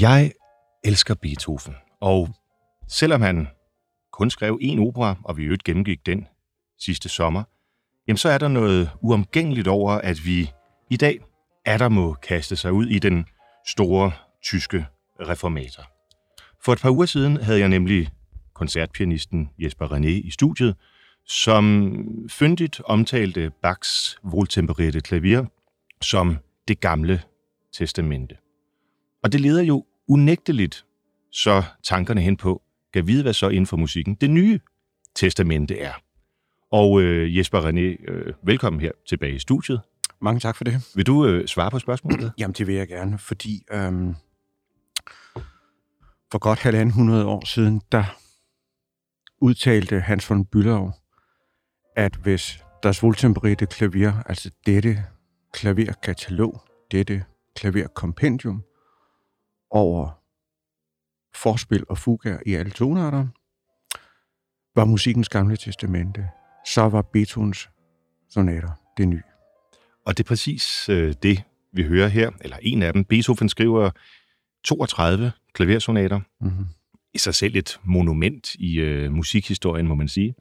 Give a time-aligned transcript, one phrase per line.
[0.00, 0.32] Jeg
[0.84, 2.28] elsker Beethoven, og
[2.88, 3.48] selvom han
[4.12, 6.26] kun skrev én opera, og vi øvrigt gennemgik den
[6.78, 7.42] sidste sommer,
[8.08, 10.50] jamen så er der noget uomgængeligt over, at vi
[10.90, 11.20] i dag
[11.64, 13.26] er der må kaste sig ud i den
[13.66, 14.86] store tyske
[15.20, 15.82] reformator.
[16.64, 18.08] For et par uger siden havde jeg nemlig
[18.54, 20.76] koncertpianisten Jesper René i studiet,
[21.26, 21.94] som
[22.28, 25.44] fyndigt omtalte Bachs voltempererede klavier
[26.02, 27.22] som det gamle
[27.72, 28.36] testamente.
[29.22, 30.84] Og det leder jo unægteligt
[31.32, 32.62] så tankerne hen på,
[32.94, 34.60] kan vide, hvad så inden for musikken det nye
[35.14, 35.92] testamente er.
[36.70, 39.80] Og øh, Jesper René, øh, velkommen her tilbage i studiet.
[40.20, 40.92] Mange tak for det.
[40.94, 42.32] Vil du øh, svare på spørgsmålet?
[42.38, 44.14] Jamen, det vil jeg gerne, fordi øhm,
[46.32, 48.04] for godt halvanden hundrede år siden, der
[49.40, 50.90] udtalte Hans von Bülow,
[51.96, 55.04] at hvis das Wohltempererte klavier, altså dette
[55.52, 57.24] klaverkatalog, dette
[57.56, 58.64] klaverkompendium
[59.70, 60.18] over
[61.34, 63.26] forspil og fugaer i alle tonarter,
[64.74, 66.28] var musikkens gamle testamente,
[66.66, 67.70] så var Beethovens
[68.28, 69.22] sonater det nye.
[70.06, 73.04] Og det er præcis øh, det, vi hører her, eller en af dem.
[73.04, 73.90] Beethoven skriver
[74.64, 76.20] 32 klaversonater.
[76.40, 76.66] Mm-hmm.
[77.14, 80.34] I sig selv et monument i øh, musikhistorien, må man sige.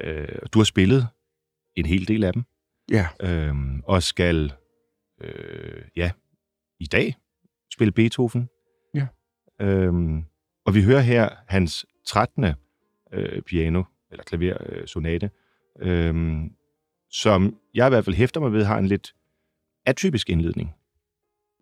[0.00, 1.08] Øh, du har spillet
[1.74, 2.42] en hel del af dem.
[2.90, 3.08] Ja.
[3.20, 4.52] Øh, og skal,
[5.20, 6.10] øh, ja,
[6.80, 7.14] i dag
[7.76, 8.48] spille Beethoven.
[8.94, 9.06] Ja.
[9.60, 9.92] Øh,
[10.66, 12.44] og vi hører her hans 13.
[13.12, 15.30] Øh, piano, eller klaversonate,
[15.80, 16.14] øh,
[17.10, 19.14] som jeg i hvert fald hæfter mig ved, har en lidt
[19.86, 20.74] atypisk indledning.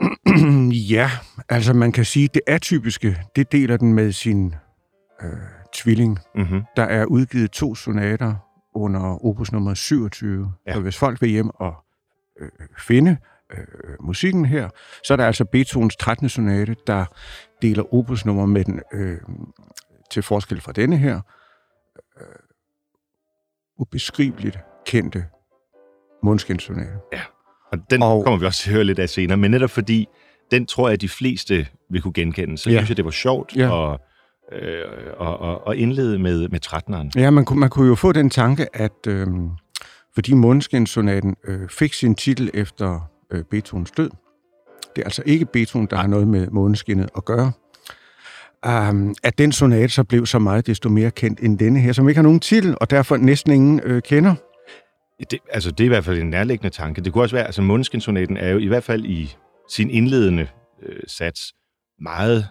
[0.94, 1.10] ja,
[1.48, 4.54] altså man kan sige, det atypiske, det deler den med sin
[5.22, 5.30] øh,
[5.72, 6.18] tvilling.
[6.34, 6.62] Mm-hmm.
[6.76, 8.34] Der er udgivet to sonater
[8.74, 10.52] under opus nummer 27.
[10.66, 10.72] Ja.
[10.72, 11.74] Så hvis folk vil hjem og
[12.40, 12.48] øh,
[12.78, 13.16] finde
[13.52, 14.68] øh, musikken her,
[15.04, 16.28] så er der altså Beethovens 13.
[16.28, 17.04] sonate, der
[17.62, 19.18] deler opus nummer med den, øh,
[20.10, 21.20] til forskel fra denne her,
[22.20, 22.26] øh,
[23.78, 25.24] ubeskriveligt kendte
[26.22, 26.98] Måneskensonate.
[27.12, 27.20] Ja,
[27.72, 30.08] og den og, kommer vi også til at høre lidt af senere, men netop fordi,
[30.50, 32.76] den tror jeg, at de fleste vil kunne genkende, så ja.
[32.76, 33.92] synes jeg, det var sjovt ja.
[33.92, 34.00] at,
[34.52, 34.84] øh,
[35.16, 37.20] og, og, og indlede med, med 13'eren.
[37.20, 39.26] Ja, man kunne, man kunne jo få den tanke, at øh,
[40.14, 44.10] fordi Måneskinsonaten øh, fik sin titel efter øh, Beethovens død,
[44.96, 47.52] det er altså ikke Beethoven, der har noget med måneskinnet at gøre,
[48.90, 52.08] um, at den sonate så blev så meget desto mere kendt end denne her, som
[52.08, 54.34] ikke har nogen titel, og derfor næsten ingen øh, kender.
[55.30, 57.00] Det, altså, det er i hvert fald en nærliggende tanke.
[57.00, 59.36] Det kunne også være, altså Måneskinsonaten er jo i hvert fald i
[59.70, 60.46] sin indledende
[60.82, 61.54] øh, sats
[62.00, 62.48] meget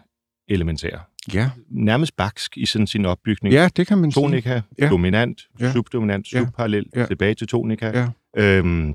[0.50, 1.10] elementær.
[1.34, 1.50] Ja.
[1.70, 3.54] Nærmest baksk i sådan sin opbygning.
[3.54, 4.64] Ja, det kan man tonika, sige.
[4.80, 4.90] Ja.
[4.90, 5.72] dominant, ja.
[5.72, 7.06] subdominant, subparallel, ja.
[7.06, 7.88] tilbage til tonika.
[7.88, 8.08] Ja.
[8.38, 8.94] Øhm,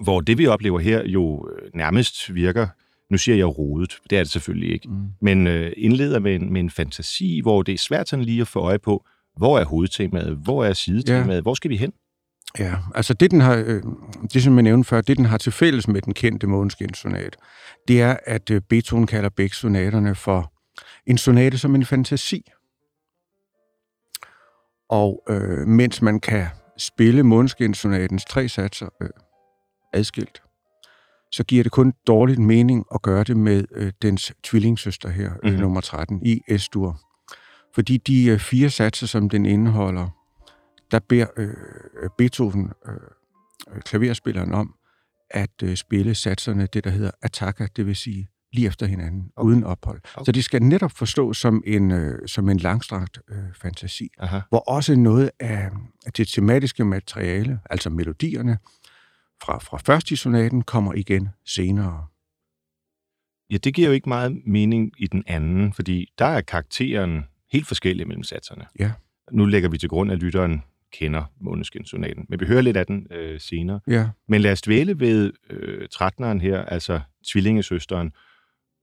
[0.00, 2.66] hvor det, vi oplever her, jo øh, nærmest virker,
[3.10, 5.08] nu siger jeg rodet, det er det selvfølgelig ikke, mm.
[5.20, 8.48] men øh, indleder med en, med en fantasi, hvor det er svært sådan lige at
[8.48, 9.06] få øje på,
[9.36, 11.40] hvor er hovedtemaet, hvor er sidetemaet, ja.
[11.40, 11.92] hvor skal vi hen?
[12.58, 13.82] Ja, altså det, den har, øh,
[14.32, 17.36] det som jeg nævnte før, det den har til fælles med den kendte Måneskin-sonat,
[17.88, 20.52] det er, at øh, Beethoven kalder begge sonaterne for
[21.06, 22.50] en sonate som en fantasi.
[24.88, 26.46] Og øh, mens man kan
[26.78, 29.08] spille Måneskin-sonatens tre satser øh,
[29.92, 30.42] adskilt,
[31.32, 35.48] så giver det kun dårligt mening at gøre det med øh, dens tvillingssøster her, mm-hmm.
[35.48, 35.62] øh, mhm.
[35.62, 37.00] nummer 13, i S-dur.
[37.74, 40.08] Fordi de øh, fire satser, som den indeholder,
[40.90, 41.54] der beder øh,
[42.18, 44.74] Beethoven øh, klaverspilleren om
[45.30, 49.48] at øh, spille satserne, det der hedder attacca, det vil sige lige efter hinanden, okay.
[49.48, 50.00] uden ophold.
[50.14, 50.24] Okay.
[50.24, 54.40] Så de skal netop forstås som en, øh, som en langstrakt øh, fantasi, Aha.
[54.48, 55.70] hvor også noget af
[56.16, 58.58] det tematiske materiale, altså melodierne,
[59.42, 62.06] fra, fra først i sonaten kommer igen senere.
[63.50, 67.66] Ja, det giver jo ikke meget mening i den anden, fordi der er karakteren helt
[67.66, 68.66] forskellig mellem satserne.
[68.78, 68.92] Ja.
[69.32, 72.26] Nu lægger vi til grund, at lytteren kender Måneskin-sonaten.
[72.28, 73.80] Men vi hører lidt af den øh, senere.
[73.86, 74.08] Ja.
[74.28, 77.00] Men lad os dvæle ved øh, 13'eren her, altså
[77.32, 78.12] tvillingesøsteren,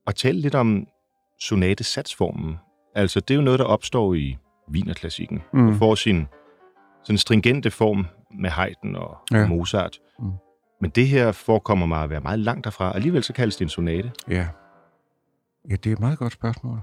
[0.06, 0.86] og tale lidt om
[1.40, 2.56] sonatesatsformen.
[2.94, 4.36] Altså, det er jo noget, der opstår i
[4.72, 5.68] Wienerklassikken, mm.
[5.68, 6.26] og får sin
[7.04, 8.06] sådan stringente form
[8.40, 9.46] med Haydn og, ja.
[9.46, 9.98] Mozart.
[10.18, 10.32] Mm.
[10.80, 12.94] Men det her forekommer mig at være meget langt derfra.
[12.94, 14.12] Alligevel så kaldes det en sonate.
[14.28, 14.48] Ja.
[15.70, 16.80] Ja, det er et meget godt spørgsmål.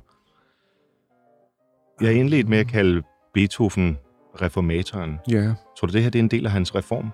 [2.01, 3.03] Jeg er indledt med at kalde
[3.33, 3.97] Beethoven
[4.41, 5.19] reformatoren.
[5.31, 5.53] Ja.
[5.77, 7.09] Tror du, det her det er en del af hans reform?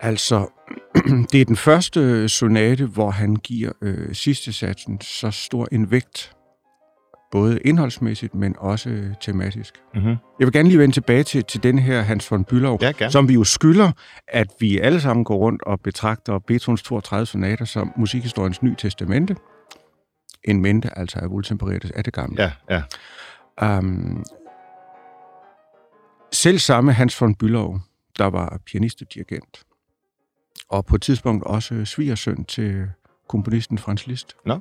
[0.00, 0.46] Altså,
[1.32, 6.35] det er den første sonate, hvor han giver øh, sidste satsen så stor en vægt,
[7.30, 9.74] både indholdsmæssigt, men også øh, tematisk.
[9.94, 10.16] Mm-hmm.
[10.38, 13.10] Jeg vil gerne lige vende tilbage til, til den her Hans von Bülow, Ja, gerne.
[13.10, 13.92] som vi jo skylder,
[14.28, 19.36] at vi alle sammen går rundt og betragter Beethovens 32 sonater som musikhistoriens nye testamente.
[20.44, 22.42] En mente, altså af Vultemperatus af det gamle.
[22.42, 22.82] Ja,
[23.60, 23.78] ja.
[23.78, 24.24] Um,
[26.32, 27.78] selv samme Hans von Bülow,
[28.18, 29.62] der var pianist og dirigent,
[30.68, 32.86] og på et tidspunkt også svigersøn til
[33.28, 34.36] komponisten Franz Liszt.
[34.46, 34.58] Nå.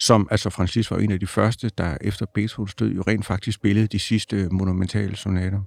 [0.00, 3.26] Som, altså Franz Liszt var en af de første, der efter Beethovens død jo rent
[3.26, 5.60] faktisk spillede de sidste monumentale sonater.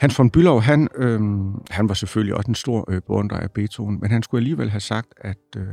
[0.00, 3.98] Hans von Bülow, han, øhm, han var selvfølgelig også en stor øh, beundrer af Beethoven,
[4.00, 5.66] men han skulle alligevel have sagt, at øh,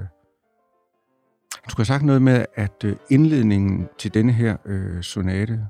[1.63, 5.67] han skulle have sagt noget med, at øh, indledningen til denne her øh, sonate,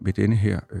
[0.00, 0.80] med denne her øh,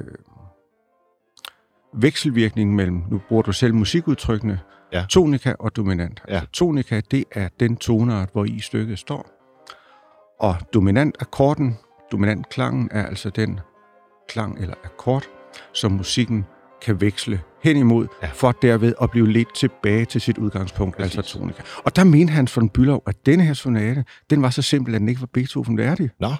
[1.94, 4.60] vekselvirkning mellem, nu bruger du selv musikudtrykkene,
[4.92, 5.04] Ja.
[5.08, 6.22] tonika og dominant.
[6.28, 6.32] Ja.
[6.34, 9.41] Altså, tonika, det er den tonart, hvor i stykket står.
[10.42, 11.78] Og dominant akkorden,
[12.12, 13.60] dominant klangen, er altså den
[14.28, 15.24] klang eller akkord,
[15.72, 16.44] som musikken
[16.82, 18.26] kan veksle hen imod, Ja.
[18.34, 21.16] for derved at blive ledt tilbage til sit udgangspunkt, Præcis.
[21.16, 21.62] altså tonika.
[21.84, 25.00] Og der mente han von Bülow, at denne her sonate, den var så simpel, at
[25.00, 26.10] den ikke var Beethoven værdig.
[26.20, 26.32] Nå,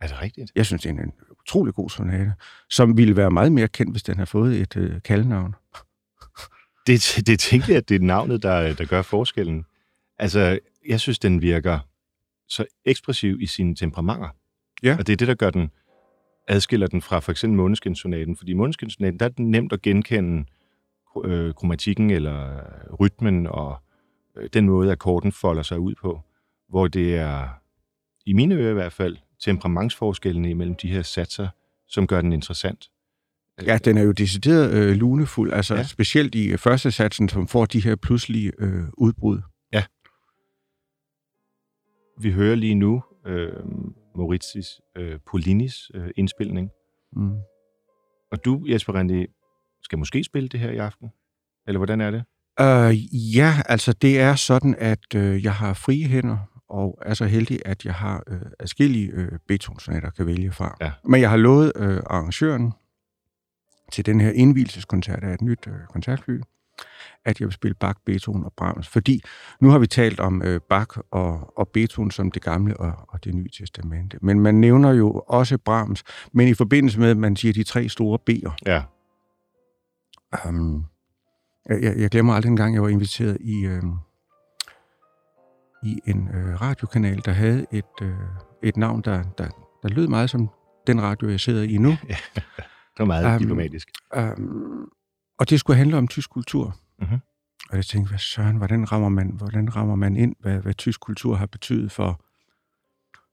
[0.00, 0.52] er det rigtigt?
[0.56, 2.32] Jeg synes, det er en utrolig god sonate,
[2.70, 5.54] som ville være meget mere kendt, hvis den havde fået et øh, kaldnavn.
[6.86, 9.64] Det, det er tænkeligt, at det er navnet, der, der gør forskellen.
[10.18, 10.58] Altså,
[10.88, 11.78] jeg synes, den virker
[12.48, 14.28] så ekspressiv i sine temperamenter.
[14.82, 14.96] Ja.
[14.98, 15.70] Og det er det, der gør den,
[16.48, 18.36] adskiller den fra for eksempel Måneskinssonaten.
[18.36, 20.44] Fordi i Måneskinssonaten, der er den nemt at genkende
[21.24, 22.62] øh, kromatikken eller
[23.00, 23.76] rytmen og
[24.36, 26.20] øh, den måde, akkorden folder sig ud på.
[26.68, 27.48] Hvor det er,
[28.26, 31.48] i mine ører i hvert fald, temperamentsforskellene imellem de her satser,
[31.88, 32.90] som gør den interessant.
[33.66, 35.80] Ja, den er jo decideret øh, lunefuld, altså Ja.
[35.80, 35.86] ja.
[35.86, 39.40] specielt i øh, første satsen, som får de her pludselige øh, udbrud.
[42.20, 43.52] Vi hører lige nu øh,
[44.16, 46.70] Maurizis øh, Polinis øh, indspilning.
[47.12, 47.36] Mm.
[48.32, 49.26] Og du, Jesper Randi,
[49.82, 51.08] skal måske spille det her i aften?
[51.66, 52.24] Eller hvordan er det?
[52.60, 57.24] Uh, ja, altså det er sådan, at øh, jeg har frie hænder, og er så
[57.24, 60.76] heldig, at jeg har øh, adskillige øh, Beethoven-sonater kan vælge fra.
[60.80, 60.92] Ja.
[61.04, 62.72] Men jeg har lovet øh, arrangøren
[63.92, 66.40] til den her indvielseskoncert af et nyt øh, koncertfly,
[67.24, 68.88] at jeg vil spille Bach, Beethoven og Brahms.
[68.88, 69.22] Fordi
[69.60, 73.24] nu har vi talt om øh, Bach og, og Beethoven som det gamle og, og
[73.24, 74.18] det nye testamente.
[74.22, 77.88] Men man nævner jo også Brahms, men i forbindelse med, at man siger de tre
[77.88, 78.82] store B'er, Ja.
[80.48, 80.84] Um,
[81.68, 83.82] jeg, jeg glemmer aldrig en gang, jeg var inviteret i, øh,
[85.84, 88.14] i en øh, radiokanal, der havde et, øh,
[88.62, 89.48] et navn, der, der,
[89.82, 90.50] der lød meget som
[90.86, 91.90] den radio, jeg sidder i nu.
[92.96, 93.88] Det var meget Um, diplomatisk.
[94.16, 94.88] Um,
[95.38, 96.76] og det skulle handle om tysk kultur.
[96.98, 97.18] Mhm.
[97.70, 101.00] Og jeg tænkte, hvad søren, hvordan rammer man, hvordan rammer man ind, hvad, hvad tysk
[101.00, 102.20] kultur har betydet for,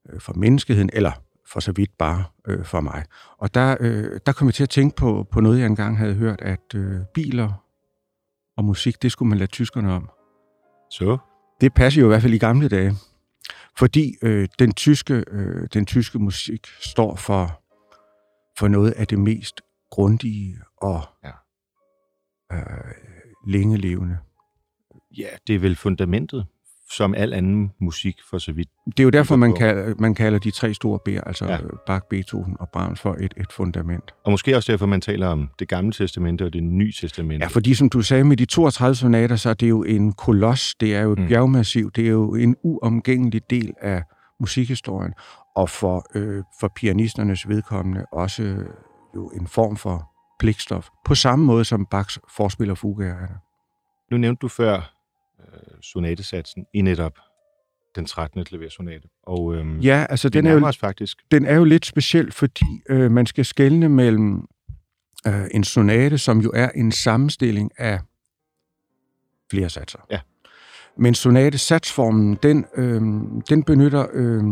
[0.08, 1.12] øh, for menneskeheden, eller
[1.46, 3.04] for så vidt bare øh, for mig.
[3.38, 6.14] Og der, øh, der kom jeg til at tænke på, på noget, jeg engang havde
[6.14, 7.64] hørt, at øh, biler
[8.56, 10.10] og musik, det skulle man lade tyskerne om.
[10.90, 11.18] Så?
[11.60, 12.94] Det passer jo i hvert fald i gamle dage.
[13.78, 17.62] Fordi øh, den, tyske, øh, den tyske musik står for,
[18.58, 21.30] for noget af det mest grundige og Ja.
[22.52, 22.58] Øh,
[23.46, 24.18] længelevende.
[25.18, 26.46] Ja, det er vel fundamentet,
[26.90, 28.68] som al anden musik for så vidt.
[28.86, 31.58] Det er jo derfor, man, kalder, man kalder de tre store B'er, altså Ja.
[31.86, 34.14] Bach, Beethoven og Brahms, for et, et fundament.
[34.24, 37.44] Og måske også derfor, man taler om det gamle testamente og det nye testamente.
[37.44, 40.74] Ja, fordi som du sagde med de 32 sonater, så er det jo en koloss,
[40.74, 41.22] det er jo et Mm.
[41.22, 41.28] mm.
[41.28, 44.02] bjergmassiv, det er jo en uomgængelig del af
[44.40, 45.12] musikhistorien,
[45.56, 48.66] og for, øh, for pianisternes vedkommende også øh,
[49.14, 50.10] jo en form for
[50.40, 53.36] pligtstof, på samme måde som Bachs forspiller fugaer er det.
[54.10, 54.94] Nu nævnte du før
[55.40, 57.18] øh, sonatesatsen i netop
[57.94, 58.44] den 13.
[58.44, 59.08] klaversonate.
[59.22, 61.18] Og øhm, Ja, altså den er, jo, faktisk.
[61.30, 64.48] den er jo lidt speciel, fordi øh, man skal skelne mellem
[65.26, 68.00] øh, en sonate, som jo er en sammenstilling af
[69.50, 69.98] flere satser.
[70.10, 70.20] Ja.
[70.98, 73.00] Men sonatesatsformen, den, øh,
[73.48, 74.42] den, benytter, øh,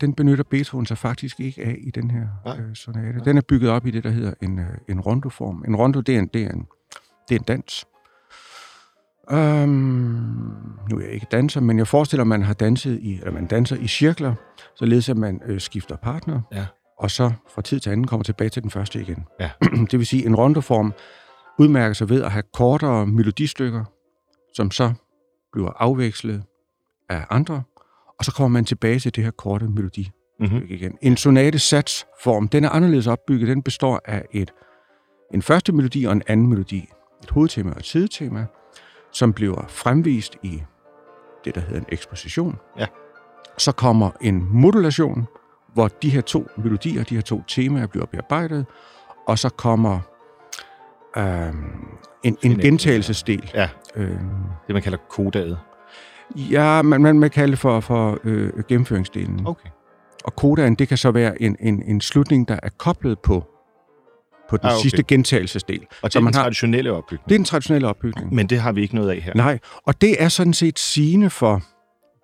[0.00, 2.58] den benytter Beethoven sig faktisk ikke af i den her Nej.
[2.60, 3.20] øh, sonate.
[3.24, 5.64] Den er bygget op i det, der hedder en, øh, en rondoform.
[5.68, 6.66] En rondo, det er en, det er en,
[7.28, 7.86] det er en dans.
[9.32, 9.38] Um,
[10.90, 13.46] nu er jeg ikke danser, men jeg forestiller, at man har danset i, eller man
[13.46, 14.34] danser i cirkler,
[14.76, 16.66] således at man øh, skifter partner, Ja.
[16.98, 19.24] og så fra tid til anden kommer tilbage til den første igen.
[19.40, 19.50] Ja.
[19.90, 20.92] det vil sige, en rondoform
[21.58, 23.84] udmærker sig ved at have kortere melodistykker,
[24.54, 24.92] som så
[25.52, 26.42] bliver afvekslet
[27.08, 27.62] af andre,
[28.22, 30.10] og så kommer man tilbage til det her korte melodi
[30.40, 30.62] Mm-hmm.
[30.68, 30.98] igen.
[31.02, 33.48] En sonatesatsform, den er anderledes opbygget.
[33.48, 34.52] Den består af et,
[35.34, 36.88] en første melodi og en anden melodi.
[37.22, 38.46] Et hovedtema og et sidetema,
[39.12, 40.62] som bliver fremvist i
[41.44, 42.56] det, der hedder en eksposition.
[42.78, 42.86] Ja.
[43.58, 45.26] Så kommer en modulation,
[45.74, 48.66] hvor de her to melodier, de her to temaer bliver bearbejdet,
[49.28, 50.00] og så kommer
[51.16, 51.48] øh,
[52.22, 53.50] en, en gentagelsesdel.
[53.54, 54.10] Ja, Øh,
[54.66, 55.58] det man kalder kodaet.
[56.36, 59.46] Ja, man, man, man kalder det for, for øh, gennemføringsdelen.
[59.46, 59.68] Okay.
[60.24, 63.44] Og kodaen, det kan så være en, en, en slutning, der er koblet på,
[64.50, 64.74] på den Ah, okay.
[64.76, 64.82] okay.
[64.82, 65.80] sidste gentagelsesdel.
[65.80, 67.24] Og det Så er man den har- traditionelle opbygning.
[67.28, 68.34] Det er den traditionelle opbygning.
[68.34, 69.32] Men det har vi ikke noget af her.
[69.34, 71.62] Nej, og det er sådan set sigende for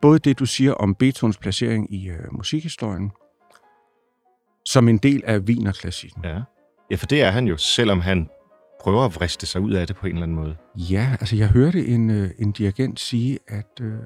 [0.02, 3.10] både det, du siger om Beethovens placering i øh, musikhistorien,
[4.64, 6.24] som en del af Wienerklassikken.
[6.24, 6.38] Ja.
[6.90, 8.28] ja, for det er han jo, selvom han
[8.80, 10.56] prøver at vriste sig ud af det på en eller anden måde.
[10.75, 13.99] Ja, altså jeg hørte en, øh, en dirigent sige, at øh,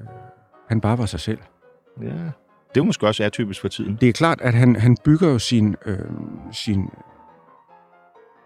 [0.69, 1.39] han bare var sig selv.
[2.01, 2.31] Ja.
[2.75, 3.97] Det er måske også atypisk for tiden.
[4.01, 5.99] Det er klart, at han, han bygger jo sin, øh,
[6.51, 6.89] sin,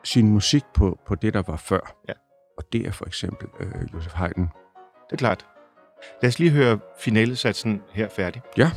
[0.04, 1.96] sin musik på, på det, der var før.
[2.08, 2.14] Ja.
[2.58, 4.42] Og det er for eksempel øh, Josef Haydn.
[4.42, 5.46] Det er klart.
[6.22, 8.42] Lad os lige høre finalesatsen her færdig.
[8.58, 8.72] Ja.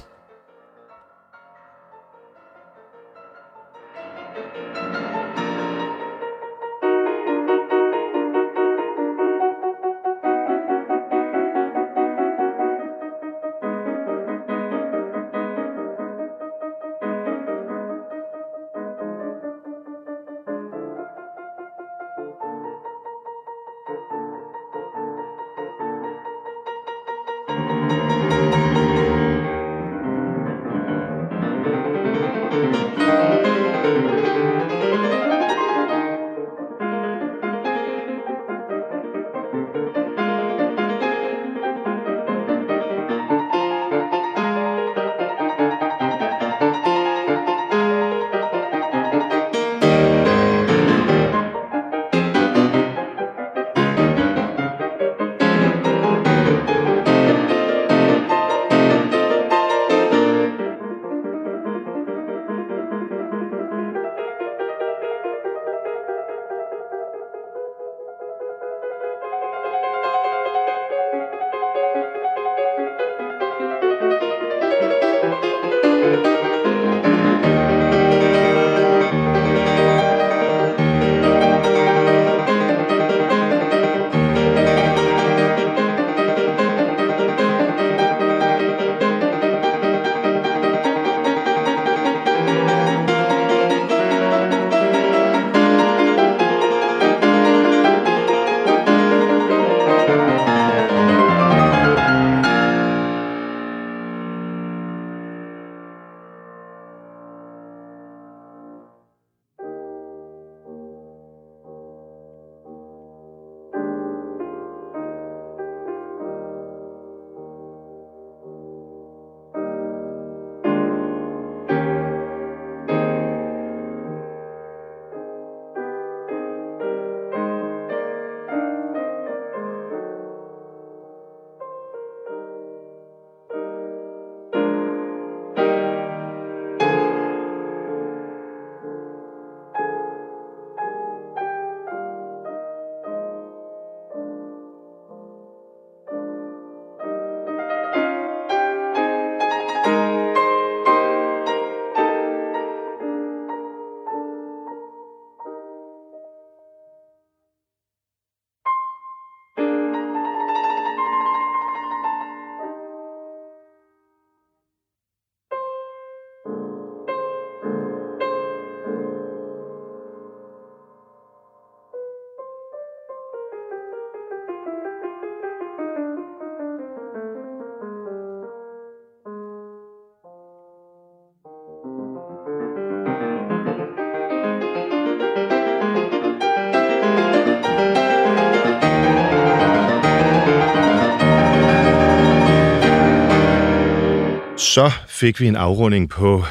[194.75, 196.43] Så fik vi en afrunding på,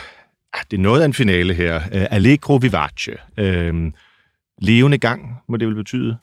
[0.54, 3.12] ah, det er noget af en finale her, uh, Allegro Vivace.
[3.42, 3.92] Uh,
[4.62, 6.18] levende gang, må det vel betyde.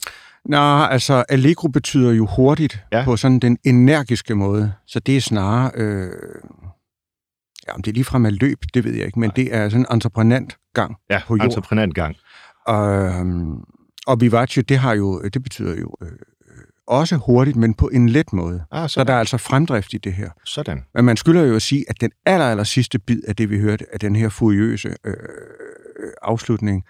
[0.45, 3.05] Nå, altså allegro betyder jo hurtigt Ja.
[3.05, 4.73] på sådan den energiske måde.
[4.87, 5.71] Så det er snarere...
[5.75, 6.11] Øh,
[7.69, 9.35] ja, om det ligefrem er løb, det ved jeg ikke, men Nej.
[9.35, 11.45] det er sådan en entreprenant gang Ja, på jord.
[11.45, 12.17] entreprenant gang.
[12.67, 13.13] Og,
[14.07, 16.09] og vivace, det, har jo, det betyder jo øh,
[16.87, 18.65] også hurtigt, men på en let måde.
[18.71, 20.31] Ah, Så der er altså fremdrift i det her.
[20.45, 20.85] sådan.
[20.95, 23.59] Men man skylder jo at sige, at den aller, aller sidste bid af det, vi
[23.61, 25.13] hørte, af den her furiøse øh,
[26.01, 26.85] øh, afslutning,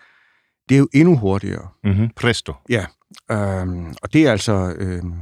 [0.69, 1.69] det er jo endnu hurtigere.
[1.85, 2.11] Mm-hmm.
[2.17, 2.53] Presto.
[2.69, 2.87] Ja,
[3.31, 5.12] øhm, og det er altså, øhm,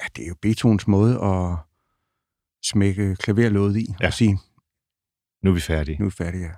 [0.00, 1.56] ja, det er jo Beethovens måde at
[2.64, 4.06] smække klaverlåget i Ja.
[4.06, 4.38] og sige,
[5.42, 5.96] Nu er vi færdige.
[5.98, 6.50] Nu er vi færdige, ja.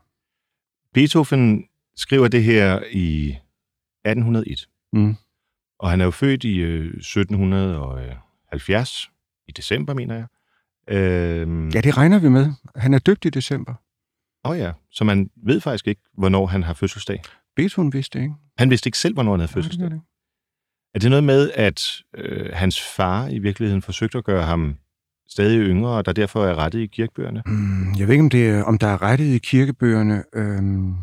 [0.94, 1.64] Beethoven
[1.96, 3.28] skriver det her i
[4.04, 4.68] 1801.
[4.92, 5.16] Mm.
[5.80, 9.10] Og han er jo født i øh, 1770,
[9.48, 10.26] i december, mener jeg.
[10.96, 12.52] Øhm, Ja, det regner vi med.
[12.76, 13.74] Han er døbt i december.
[14.44, 17.22] Åh ja, så man ved faktisk ikke, hvornår han har fødselsdag.
[17.56, 18.34] Beethoven vidste ikke?
[18.58, 19.90] Han vidste ikke selv, hvornår han havde Nej, det fødselsdag.
[19.90, 20.00] gør det.
[20.94, 21.82] Er det noget med, at
[22.16, 24.74] øh, hans far i virkeligheden forsøgte at gøre ham
[25.28, 27.42] stadig yngre, og der derfor er rettet i kirkebøgerne?
[27.46, 30.24] Mm, jeg ved ikke, om, det er, om der er rettet i kirkebøgerne.
[30.34, 30.94] Øhm...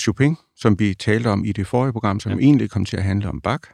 [0.00, 2.38] Chopin, som vi talte om i det forrige program, som Ja.
[2.38, 3.64] egentlig kom til at handle om Bach.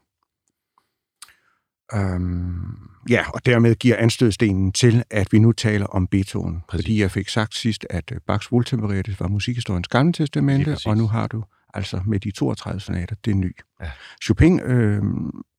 [1.94, 2.78] Øhm,
[3.10, 6.62] ja, og dermed giver anstødstenen til, at vi nu taler om Beethoven.
[6.68, 6.84] Præcis.
[6.84, 11.06] Fordi jeg fik sagt sidst, at øh, Bachs Wohltempererte var musikhistoriens gamle testamente, og nu
[11.06, 11.44] har du
[11.74, 13.56] altså med de 32 sonater, det er ny.
[13.80, 13.90] Ja.
[14.22, 15.02] Chopin øh,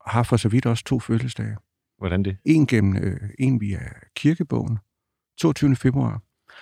[0.08, 1.58] har for så vidt også to fødselsdage.
[1.98, 2.38] Hvordan det?
[2.46, 3.80] En gennem øh, en via
[4.16, 4.78] kirkebogen,
[5.40, 5.76] 22.
[5.76, 6.22] februar.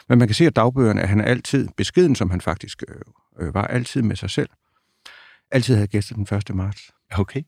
[0.10, 2.96] Men man kan se af dagbøgerne, at han er altid, beskeden som han faktisk øh,
[3.40, 4.50] øh, var, altid med sig selv.
[5.52, 6.56] Altid havde gæster den 1.
[6.56, 6.92] marts.
[7.12, 7.44] Okay.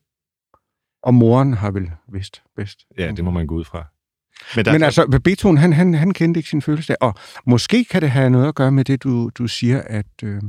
[1.04, 2.86] Og moren har vel vidst bedst.
[2.98, 3.86] Ja, det må man gå ud fra.
[4.56, 6.98] Men, der, Men altså, Beethoven, han, han, han kendte ikke sin fødselsdag.
[7.02, 7.16] Og
[7.46, 10.42] måske kan det have noget at gøre med det, du, du siger, at, øh,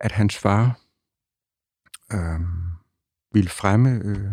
[0.00, 0.80] at hans far
[2.12, 2.40] øh,
[3.32, 4.30] ville fremme øh,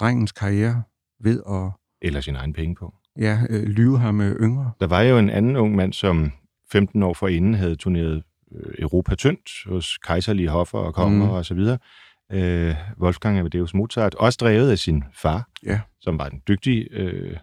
[0.00, 0.82] drengens karriere
[1.20, 2.94] ved at eller sin egen penge på.
[3.18, 4.72] ja, øh, lyve ham øh, yngre.
[4.80, 6.32] Der var jo en anden ung mand, som
[6.72, 8.22] 15 år forinden havde turneret
[8.78, 11.30] Europa tyndt hos kejserlige hoffer og konger Mm.
[11.30, 11.78] og så videre.
[12.32, 15.80] Øh, Wolfgang Amadeus Mozart, også drevet af sin far, Ja.
[16.00, 17.36] som var en dygtig øh,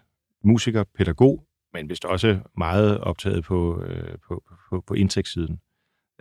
[0.44, 5.60] musiker, pædagog, men vist også meget optaget på, øh, på, på, på indtægtssiden,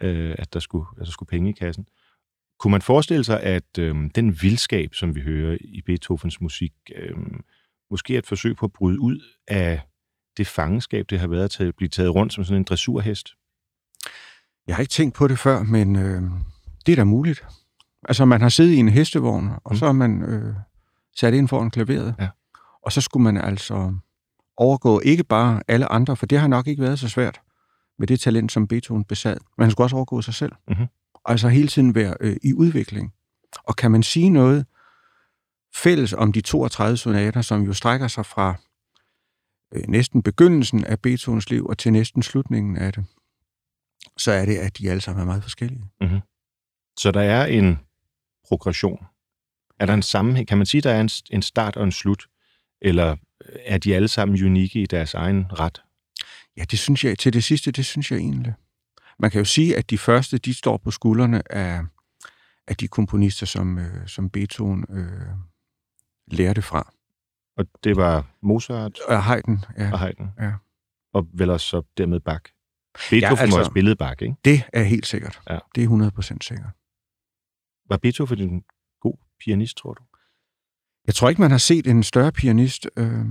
[0.01, 1.88] øh, at, der skulle, at der skulle penge i kassen.
[2.60, 7.15] Kunne man forestille sig, at øh, den vildskab, som vi hører i Beethovens musik, øh,
[7.91, 9.82] måske er et forsøg på at bryde ud af
[10.38, 13.30] det fangenskab, det har været til at blive taget rundt som sådan en dressurhest?
[14.67, 16.21] Jeg har ikke tænkt på det før, men øh,
[16.86, 17.45] det er da muligt.
[18.08, 19.78] Altså, man har siddet i en hestevogn, og Mm.
[19.78, 20.56] så har man øh,
[21.17, 22.15] sat ind foran klaveret.
[22.19, 22.30] Ja.
[22.86, 23.95] Og så skulle man altså
[24.58, 27.41] overgå ikke bare alle andre, for det har nok ikke været så svært
[28.00, 29.38] med det talent, som Beethoven besad.
[29.58, 30.52] Men han skulle også overgå sig selv.
[30.67, 30.86] Mhm.
[31.26, 33.13] Altså hele tiden være øh, i udvikling.
[33.63, 34.65] Og kan man sige noget
[35.76, 38.56] fælles om de 32 sonater, som jo strækker sig fra
[39.74, 43.06] øh, næsten begyndelsen af Beethovens liv og til næsten slutningen af det,
[44.17, 45.91] så er det, at de alle sammen er meget forskellige.
[47.00, 47.80] Så der er en
[48.47, 49.06] progression.
[49.80, 50.47] Er der en sammenhæng?
[50.47, 52.28] Kan man sige, der er en, en start og en slut?
[52.82, 53.15] Eller
[53.65, 55.82] er de alle sammen unikke i deres egen ret?
[56.58, 58.54] Ja, det synes jeg, til det sidste, det synes jeg egentlig.
[59.19, 61.82] Man kan jo sige, at de første, de står på skuldrene af,
[62.67, 65.28] af de komponister, som, øh, som Beethoven øh,
[66.28, 66.93] lærte fra.
[67.58, 69.91] Og det var Mozart Og Haydn, ja.
[69.91, 70.28] og Haydn.
[70.39, 70.54] Ja.
[71.13, 72.43] Og vel også så dermed Bach.
[73.10, 74.36] Beethoven ja, altså- var spillet ikke?
[74.45, 75.41] Det er helt sikkert.
[75.49, 75.60] Ja.
[75.75, 76.73] Det er 100% sikkert.
[77.89, 78.63] Var Beethoven en
[79.01, 80.04] god pianist, tror du?
[81.08, 83.25] Jeg tror ikke, man har set en større pianist øh,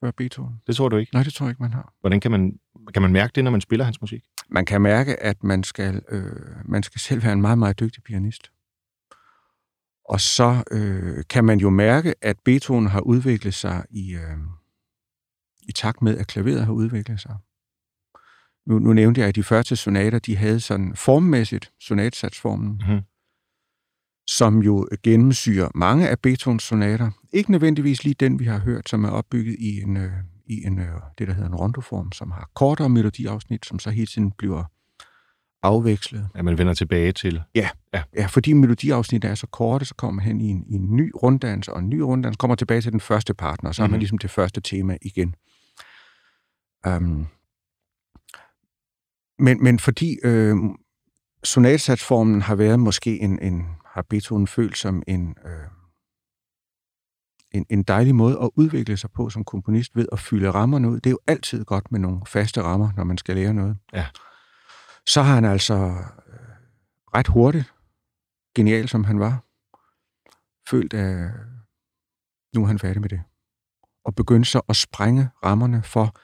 [0.00, 0.60] før Beethoven.
[0.66, 1.12] Det tror du ikke.
[1.12, 1.94] Nej, det tror jeg ikke, man har.
[2.00, 2.58] Hvordan kan man,
[2.94, 4.24] kan man mærke det, når man spiller hans musik?
[4.48, 6.32] Man kan mærke, at man skal, øh,
[6.64, 8.50] man skal selv være en meget, meget dygtig pianist.
[10.04, 14.38] Og så øh, kan man jo mærke, at Beethoven har udviklet sig i, øh,
[15.62, 17.36] i takt med, at klaveret har udviklet sig.
[18.68, 23.00] Nu, nu nævnte jeg, at de første sonater, de havde sådan formmæssigt sonatsatsformen, Mhm.
[24.26, 27.10] som jo gennemsyrer mange af Beethovens sonater.
[27.32, 30.12] Ikke nødvendigvis lige den, vi har hørt, som er opbygget i en, øh,
[30.46, 30.86] i en øh,
[31.18, 34.64] det, der hedder en rondoform, som har kortere melodiafsnit, som så hele tiden bliver
[35.62, 36.28] afvekslet.
[36.34, 37.42] At man vender tilbage til...
[37.54, 37.68] Ja,
[38.28, 41.68] fordi melodiafsnit er så korte, så kommer man hen i en, i en ny runddans,
[41.68, 43.90] og en ny runddans kommer tilbage til den første partner, og så mm-hmm.
[43.90, 44.00] har man Mhm.
[44.00, 45.34] ligesom det første tema igen.
[46.86, 47.26] Um,
[49.38, 50.56] men, men fordi øh,
[51.44, 55.68] sonatsatsformen har været måske en, en har Beethoven følt som en, øh,
[57.50, 60.94] en, en dejlig måde at udvikle sig på som komponist ved at fylde rammerne ud.
[60.94, 63.76] Det er jo altid godt med nogle faste rammer, når man skal lære noget.
[63.92, 64.06] Ja.
[65.06, 66.34] Så har han altså øh,
[67.14, 67.72] ret hurtigt,
[68.54, 69.44] genial som han var,
[70.70, 71.30] følt, at
[72.54, 73.22] nu er han færdig med det.
[74.04, 76.14] Og begyndte så at sprænge rammerne for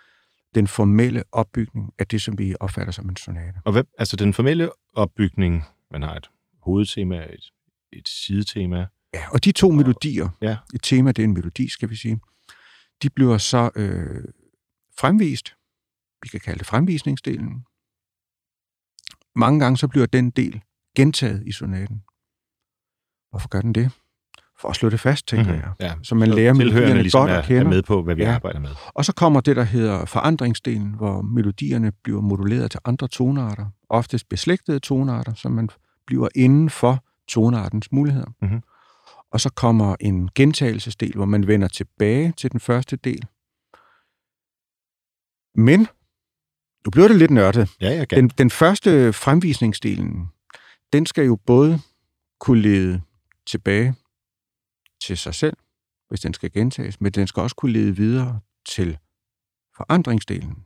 [0.55, 3.61] den formelle opbygning af det, som vi opfatter som en sonate.
[3.65, 6.31] Og hvad, altså den formelle opbygning, man har et
[6.63, 7.53] hovedtema, et,
[7.93, 8.87] et sidetema.
[9.15, 10.57] Ja, og de to melodier, Ja.
[10.75, 12.21] et tema, det er en melodi, skal vi sige,
[13.03, 14.25] de bliver så øh,
[14.99, 15.57] fremvist.
[16.23, 17.65] Vi kan kalde det fremvisningsdelen.
[19.37, 20.61] Mange gange så bliver den del
[20.97, 22.03] gentaget i sonaten.
[23.31, 23.91] Hvorfor gør den det?
[24.61, 25.61] For at slå det fast, tænker Mhm.
[25.61, 25.73] jeg.
[25.81, 25.95] Ja.
[26.03, 27.61] Så man Så lærer melodierne ligesom godt er, at kende.
[27.61, 28.35] er med på, hvad vi Ja.
[28.35, 28.71] arbejder med.
[28.95, 34.29] Og så kommer det, der hedder forandringsdelen, hvor melodierne bliver moduleret til andre tonarter, oftest
[34.29, 35.69] beslægtede tonarter, så man
[36.07, 38.31] bliver inden for tonartens muligheder.
[38.43, 38.61] Mhm.
[39.33, 43.27] Og så kommer en gentagelsesdel, hvor man vender tilbage til den første del.
[45.55, 45.81] Men,
[46.87, 47.71] nu bliver det lidt nørdet.
[47.81, 48.19] Ja, jeg kan.
[48.19, 50.29] Den, den første fremvisningsdelen,
[50.93, 51.81] den skal jo både
[52.41, 53.01] kunne lede
[53.47, 53.95] tilbage
[55.07, 55.57] til sig selv,
[56.09, 58.99] hvis den skal gentages, men den skal også kunne lede videre til
[59.77, 60.57] forandringsdelen.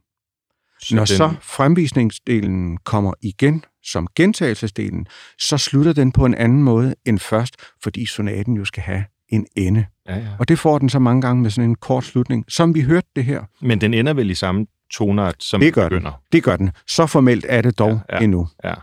[0.83, 5.07] Så Når den- så fremvisningsdelen kommer igen som gentagelsesdelen,
[5.39, 9.47] så slutter den på en anden måde end først, fordi sonaten jo skal have en
[9.57, 9.87] ende.
[10.09, 10.29] Ja, ja.
[10.39, 13.09] Og det får den så mange gange med sådan en kort slutning, som vi hørte
[13.17, 13.45] det her.
[13.61, 15.91] Men den ender vel i samme tonart, som Det gør den.
[15.91, 16.23] begynder.
[16.33, 16.71] Det gør den.
[16.87, 18.17] Så formelt er det dog ja.
[18.17, 18.23] ja.
[18.25, 18.49] endnu.
[18.65, 18.75] Ja.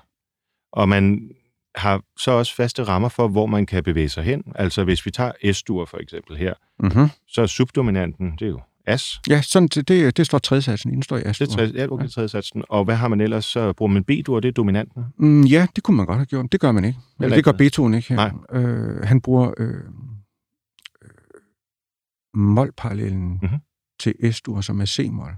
[0.72, 1.30] Og man
[1.76, 4.44] har så også faste rammer for, hvor man kan bevæge sig hen.
[4.56, 7.08] Altså hvis vi tager S-dur for eksempel her, Mm-hmm.
[7.28, 9.22] så er subdominanten, det er jo As.
[9.30, 10.92] Ja, sådan, det, det, står tredjesatsen.
[10.94, 12.64] Den står i Det er tredje, ja, okay, tredje satsen.
[12.70, 13.46] Og hvad har man ellers?
[13.46, 15.04] Så bruger man B-dur, det er dominanten.
[15.18, 16.52] Mm, ja, det kunne man godt have gjort.
[16.52, 17.00] Det gør man ikke.
[17.22, 17.52] Eller det gør.
[17.52, 18.16] Beethoven ikke her.
[18.16, 18.62] Nej.
[18.62, 19.80] Øh, han bruger øh, øh,
[22.34, 23.40] målparallellen Mhm.
[23.42, 23.60] mm-hmm.
[24.00, 25.32] til S-dur, som er C-mol.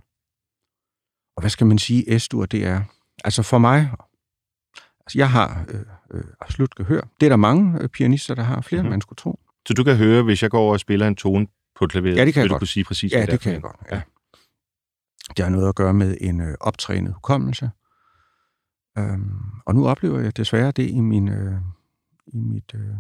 [1.38, 2.82] Og hvad skal man sige, S-dur det er?
[3.24, 3.90] Altså for mig,
[5.08, 7.02] altså jeg har øh, øh, absolut gehør.
[7.20, 8.62] Det er der mange øh, pianister, der har.
[8.62, 8.86] Flere, Mhm.
[8.86, 8.92] mm-hmm.
[8.92, 9.40] man skulle tro.
[9.68, 11.48] Så du kan høre, hvis jeg går over og spiller en tone
[11.80, 12.60] på klaveret, Ja, det kan jeg du godt.
[12.60, 13.76] kunne sige præcis, Ja, det er kan jeg godt.
[13.92, 14.02] Ja.
[15.38, 17.70] Det har noget at gøre med en øh, optrænet hukommelse.
[18.98, 19.32] Øhm,
[19.66, 21.54] og nu oplever jeg desværre det i min øh,
[22.28, 22.96] i mit øh,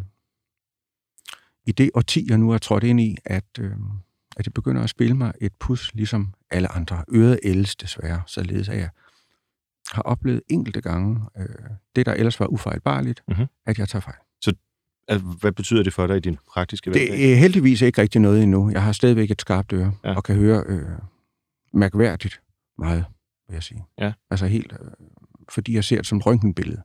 [1.65, 3.71] i det årti, jeg nu er trådt ind i, at, øh,
[4.37, 7.03] at det begynder at spille mig et pus, ligesom alle andre.
[7.13, 8.89] Øret ældes desværre, således at jeg
[9.91, 11.45] har oplevet enkelte gange øh,
[11.95, 13.37] det, der ellers var ufejlbarligt, Mhm.
[13.37, 13.47] mm-hmm.
[13.65, 14.15] at jeg tager fejl.
[15.09, 17.07] Altså, hvad betyder det for dig i din praktiske hverdag?
[17.17, 18.69] Det er heldigvis ikke rigtig noget endnu.
[18.71, 20.15] Jeg har stadigvæk et skarpt øre, Ja.
[20.15, 20.89] og kan høre øh,
[21.73, 22.41] mærkværdigt
[22.77, 23.05] meget,
[23.47, 23.85] vil jeg sige.
[23.99, 24.13] Ja.
[24.29, 24.87] Altså helt, øh,
[25.49, 26.81] fordi jeg ser det som røntgenbillede.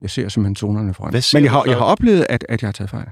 [0.00, 1.12] Jeg ser simpelthen tonerne foran.
[1.34, 1.70] Men jeg har, så?
[1.70, 3.08] jeg har oplevet, at, at jeg har taget fejl.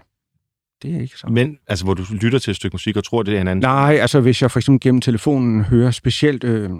[0.83, 1.27] Det er ikke så.
[1.31, 3.63] Men, altså, hvor du lytter til et stykke musik og tror, det er en anden...
[3.63, 6.77] Nej, altså hvis jeg for eksempel gennem telefonen hører specielt øh, øh,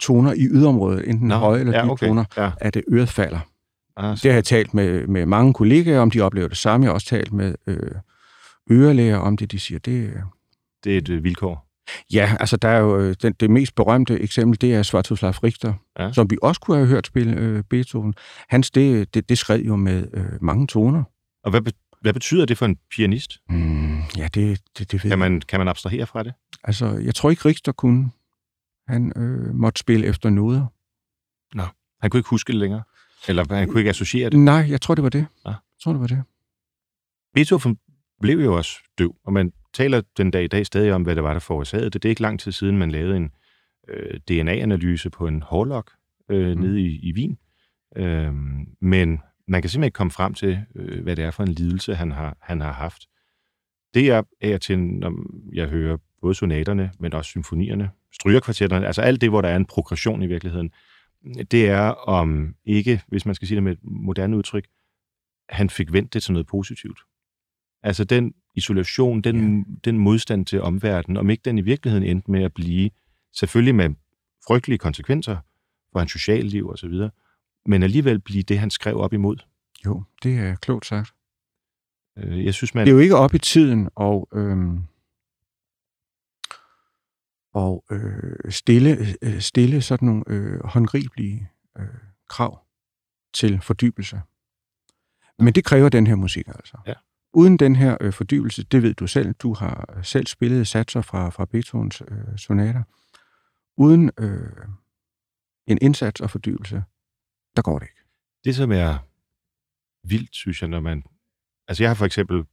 [0.00, 2.06] toner i yderområdet, enten Nå, høje eller ja, dybe okay.
[2.06, 2.50] toner, Ja.
[2.60, 3.38] at det øret falder.
[3.96, 6.84] Ah, så, Det har jeg talt med, med mange kollegaer om, de oplever det samme.
[6.84, 7.78] Jeg har også talt med øh,
[8.70, 10.12] ørelæger om det, de siger, det, øh,
[10.84, 11.66] det er et øh, vilkår.
[12.12, 15.74] Ja, altså der er jo øh, den, det mest berømte eksempel, det er Swartoslav Richter,
[15.98, 16.12] Ja.
[16.12, 18.14] som vi også kunne have hørt spille øh, Beethoven.
[18.48, 21.02] Hans, det, det, det skred jo med øh, mange toner.
[21.44, 21.60] Og hvad,
[22.06, 23.38] hvad betyder det for en pianist?
[23.48, 26.34] Mm, ja, det, det, det ved Kan man, kan man abstrahere fra det?
[26.64, 28.10] Altså, jeg tror ikke, Richter kunne.
[28.88, 30.66] Han øh, måtte spille efter noder.
[32.00, 32.82] Han kunne ikke huske det længere?
[33.28, 34.38] Eller han kunne ikke associere det?
[34.38, 35.26] Nej, jeg tror, det var det.
[35.44, 35.50] Ja.
[35.50, 36.22] Jeg tror, det var det.
[37.34, 37.78] Beethoven
[38.20, 41.22] blev jo også døv, og man taler den dag i dag stadig om, hvad det
[41.22, 42.02] var, der forårsagede det.
[42.02, 43.30] Det er ikke lang tid siden, man lavede en
[43.88, 45.90] øh, DNA-analyse på en hårlok
[46.30, 46.56] øh.
[46.56, 46.62] Mm.
[46.62, 47.38] nede i, i Wien.
[47.96, 48.32] Øh,
[48.80, 51.94] men man kan simpelthen ikke komme frem til, øh, hvad det er for en lidelse,
[51.94, 53.06] han har, han har haft.
[53.94, 55.12] Det er af og til, når
[55.52, 59.66] jeg hører både sonaterne, men også symfonierne, strygerkvartetterne, altså alt det, hvor der er en
[59.66, 60.70] progression i virkeligheden,
[61.50, 64.66] det er om ikke, hvis man skal sige det med et moderne udtryk,
[65.48, 66.98] han fik vendt det til noget positivt.
[67.82, 69.90] Altså den isolation, den, ja.
[69.90, 72.90] den modstand til omverdenen, om ikke den i virkeligheden endte med at blive,
[73.32, 73.90] selvfølgelig med
[74.48, 75.36] frygtelige konsekvenser
[75.92, 76.92] for hans socialliv osv.,
[77.66, 79.36] men alligevel blive det, han skrev op imod.
[79.86, 81.14] Jo, det er klogt sagt.
[82.18, 82.86] Øh, Jeg synes, man...
[82.86, 84.82] Det er jo ikke op i tiden og, øhm,
[87.54, 91.86] og øh, stille, øh, stille sådan nogle øh, håndgribelige øh,
[92.28, 92.66] krav
[93.34, 94.20] til fordybelse.
[95.38, 96.78] Men det kræver den her musik altså.
[96.86, 96.94] Ja.
[97.32, 101.30] Uden den her øh, fordybelse, det ved du selv, du har selv spillet satser fra,
[101.30, 102.82] fra Beethovens øh, sonater.
[103.76, 104.66] Uden øh,
[105.66, 106.84] en indsats og fordybelse,
[107.56, 108.00] der går det ikke.
[108.44, 108.98] Det, som er
[110.08, 111.04] vildt, synes jeg, når man...
[111.68, 112.44] Altså, jeg har for eksempel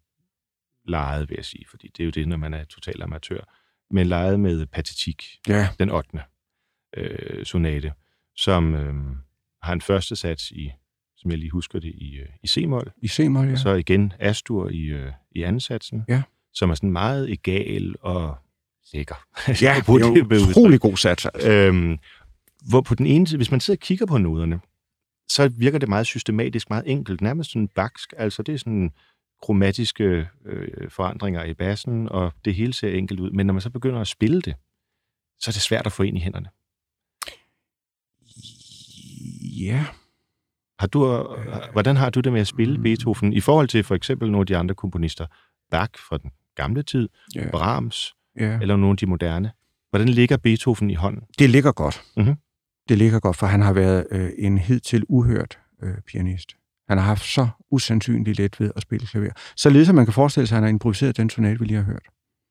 [0.85, 3.39] leget, vil jeg sige, fordi det er jo det, når man er total amatør,
[3.91, 6.19] men leget med Patetik, Ja, den 8.
[6.97, 7.93] Øh, sonate,
[8.35, 9.15] som øh,
[9.61, 10.71] har en første sats i,
[11.17, 13.55] som jeg lige husker det, i, øh, i C-mol, i C-mol, ja.
[13.55, 16.21] så igen Astur i, øh, i anden satsen, Ja.
[16.53, 18.37] som er sådan meget egal og
[18.93, 19.15] lækker.
[19.47, 21.25] Ja, det er jo utrolig god sats.
[21.25, 21.51] Altså.
[21.51, 21.97] Øhm,
[22.69, 24.59] hvor på den ene side, hvis man sidder og kigger på noderne,
[25.29, 28.13] så virker det meget systematisk, meget enkelt, nærmest sådan baksk.
[28.17, 28.91] Altså det er sådan
[29.41, 33.31] kromatiske øh, forandringer i bassen, og det hele ser enkelt ud.
[33.31, 34.55] Men når man så begynder at spille det,
[35.39, 36.49] så er det svært at få ind i hænderne.
[39.59, 39.85] Ja,
[40.79, 42.83] Har du, øh, hvordan har du det med at spille Mm.
[42.83, 45.25] Beethoven i forhold til for eksempel nogle af de andre komponister?
[45.71, 48.59] Bach fra den gamle tid, Ja, Brahms ja.
[48.61, 49.51] eller nogle af de moderne.
[49.89, 51.21] Hvordan ligger Beethoven i hånden?
[51.39, 52.01] Det ligger godt.
[52.17, 52.35] Mhm.
[52.89, 56.55] Det ligger godt, for han har været øh, en hidtil uhørt øh, pianist.
[56.89, 59.29] Han har haft så usandsynligt let ved at spille klaver.
[59.55, 61.83] Således at man kan forestille sig, at han har improviseret den sonate, vi lige har
[61.83, 62.03] hørt.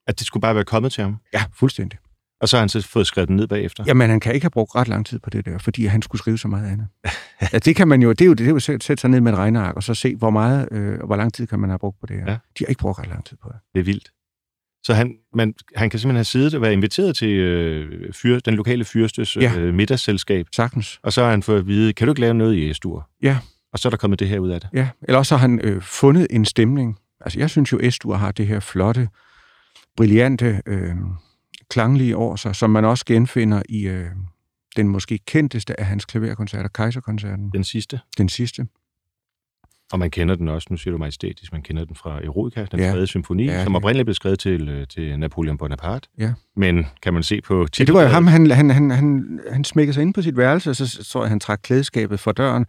[0.07, 1.17] At det skulle bare være kommet til ham?
[1.35, 1.99] Ja, fuldstændig.
[2.41, 3.85] Og så har han så fået skrevet den ned bagefter?
[3.87, 6.19] Jamen, han kan ikke have brugt ret lang tid på det der, fordi han skulle
[6.19, 6.87] skrive så meget andet.
[7.53, 9.21] ja, det kan man jo, det er jo, det er jo at sætte sig ned
[9.21, 11.71] med et regneark, og så se, hvor meget, øh, og hvor lang tid kan man
[11.71, 12.25] have brugt på det her.
[12.31, 12.39] Ja.
[12.59, 13.57] De har ikke brugt ret lang tid på det.
[13.75, 14.13] Det er vildt.
[14.85, 18.55] Så han, man, han kan simpelthen have siddet og været inviteret til øh, fyr, den
[18.55, 19.59] lokale fyrstes Ja.
[19.59, 21.01] øh, middagsselskab, Sagtens.
[21.03, 23.09] og så har han fået at vide, kan du ikke lave noget i Estur?
[23.23, 23.39] Ja.
[23.73, 24.69] Og så er der kommet det her ud af det.
[24.75, 26.99] Ja, eller også har han øh, fundet en stemning.
[27.21, 29.09] Altså, jeg synes jo, Estur har det her flotte,
[29.97, 30.95] brillante, øh,
[31.71, 34.07] klanglige over sig, som man også genfinder i øh,
[34.77, 38.01] den måske kendteste af hans klaverkoncerter, Kaiserkoncerten, Den sidste.
[38.19, 38.67] den sidste.
[39.93, 42.81] Og man kender den også, nu siger du majestætisk, man kender den fra Eroica, den
[42.81, 42.91] Ja.
[42.91, 46.09] tredje symfoni, Ja, som oprindeligt blev skrevet til, øh, til Napoleon Bonaparte.
[46.19, 46.33] Ja.
[46.57, 47.95] Men kan man se på Ja, det titlen?
[47.97, 50.77] var jo ham, han, han, han, han, han smækkede sig ind på sit værelse, og
[50.77, 52.67] så så tror jeg, han trak klædeskabet fra døren,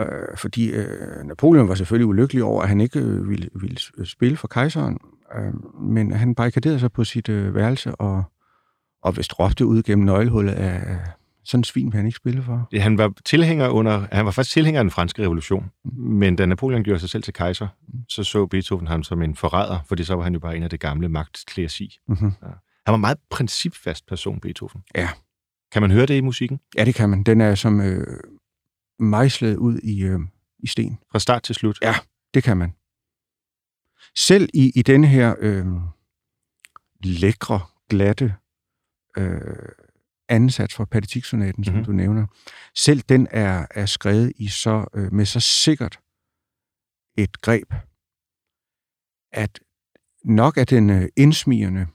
[0.00, 4.36] øh, fordi øh, Napoleon var selvfølgelig ulykkelig over, at han ikke øh, ville, ville spille
[4.36, 4.98] for kejseren,
[5.38, 8.22] øh, men han barrikaderede sig på sit øh, værelse, og,
[9.02, 10.98] og vist råbte ud gennem nøglehullet af
[11.48, 12.68] sådan en svin vil han ikke spille for.
[12.72, 16.46] Ja, Han var tilhænger under, han var faktisk tilhænger af den franske revolution, men da
[16.46, 17.68] Napoleon gjorde sig selv til kejser,
[18.08, 20.70] så så Beethoven ham som en forræder, fordi så var han jo bare en af
[20.70, 21.98] det gamle magtklæsi.
[22.08, 22.32] Mm-hmm.
[22.40, 24.82] Han var en meget principfast person, Beethoven.
[24.94, 25.08] Ja.
[25.72, 26.60] Kan man høre det i musikken?
[26.76, 27.22] Ja, det kan man.
[27.22, 28.20] Den er som øh,
[28.98, 30.20] mejslet ud i, øh,
[30.58, 30.98] i sten.
[31.12, 31.78] Fra start til slut?
[31.82, 31.94] Ja.
[32.34, 32.72] Det kan man.
[34.16, 35.66] Selv i, i denne her øh,
[37.04, 38.34] lækre, glatte
[39.18, 39.68] øh,
[40.28, 41.78] anden sats fra Pathetique-sonaten, som Mhm.
[41.78, 41.92] mm-hmm.
[41.92, 42.26] du nævner,
[42.74, 45.98] selv den er, er skrevet i så, øh, med så sikkert
[47.18, 47.72] et greb,
[49.32, 49.60] at
[50.24, 51.86] nok er den øh, indsmigende,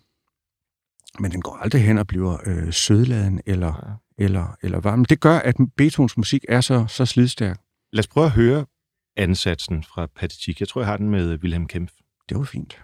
[1.19, 5.05] men den går aldrig hen og bliver øh, sødladen eller, eller, eller varm.
[5.05, 7.59] Det gør, at Beethovens musik er så, så slidstærk.
[7.93, 8.65] Lad os prøve at høre
[9.15, 10.55] ansatsen fra Pathetique.
[10.59, 11.91] Jeg tror, jeg har den med Wilhelm Kempf.
[12.29, 12.81] Det var fint.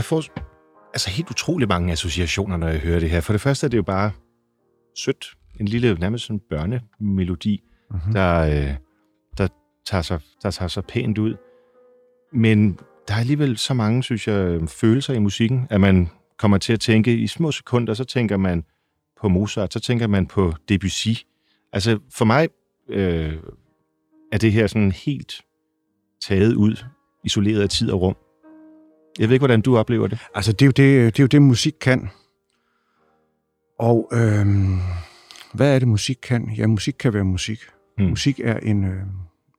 [0.00, 0.24] Jeg får
[0.92, 3.20] altså helt utrolig mange associationer, når jeg hører det her.
[3.20, 4.10] For det første er det jo bare
[4.96, 5.34] sødt.
[5.60, 8.12] En lille, nærmest sådan børnemelodi, Mm-hmm.
[8.12, 8.74] der, øh,
[9.38, 9.48] der,
[9.86, 11.34] tager sig, der tager sig pænt ud.
[12.32, 16.08] Men der er alligevel så mange, synes jeg, følelser i musikken, at man
[16.38, 18.64] kommer til at tænke i små sekunder, så tænker man
[19.20, 21.08] på Mozart, så tænker man på Debussy.
[21.72, 22.48] Altså for mig
[22.88, 23.34] øh,
[24.32, 25.42] er det her sådan helt
[26.22, 26.84] taget ud,
[27.24, 28.16] isoleret af tid og rum.
[29.18, 30.18] Jeg ved ikke, hvordan du oplever det.
[30.34, 32.08] Altså, det er, jo det, det er jo det, musik kan.
[33.78, 34.78] Og øhm,
[35.54, 36.50] hvad er det, musik kan?
[36.56, 37.58] Ja, musik kan være musik.
[37.98, 38.04] Mm.
[38.04, 39.02] Musik er en, øh,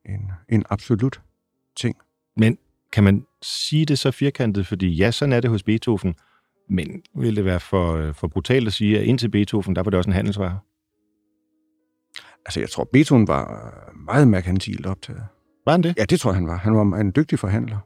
[0.05, 1.21] en, en absolut
[1.77, 1.95] ting.
[2.37, 2.57] Men
[2.93, 4.67] kan man sige det så firkantet?
[4.67, 6.15] Fordi ja, sådan er det hos Beethoven.
[6.69, 9.89] Men vil det være for, øh, for brutalt at sige, at indtil Beethoven, der var
[9.89, 10.59] det også en handelsvare?
[12.45, 13.73] Altså, jeg tror, Beethoven var
[14.05, 15.23] meget merkantilt optaget.
[15.65, 15.93] Var han det?
[15.97, 16.57] Ja, det tror jeg, han var.
[16.57, 17.77] Han var en dygtig forhandler.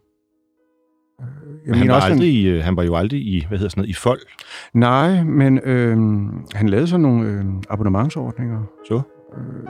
[1.21, 1.27] Øh,
[1.67, 3.81] Jeg han, var også, aldrig, i, øh, han var jo aldrig i, hvad hedder sådan
[3.81, 4.21] noget, i fold.
[4.73, 5.97] Nej, men øh,
[6.53, 8.63] han lavede sådan nogle øh, abonnementsordninger.
[8.87, 9.01] Så?
[9.37, 9.63] Øh,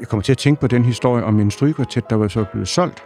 [0.00, 2.68] jeg- kommer til at tænke på den historie om en strygekvartet, der var så blevet
[2.68, 3.02] solgt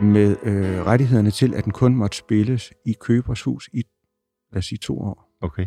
[0.00, 3.82] med øh, rettighederne til, at den kun måtte spilles i købers hus i,
[4.52, 5.24] lad os sige, to år.
[5.42, 5.66] Okay.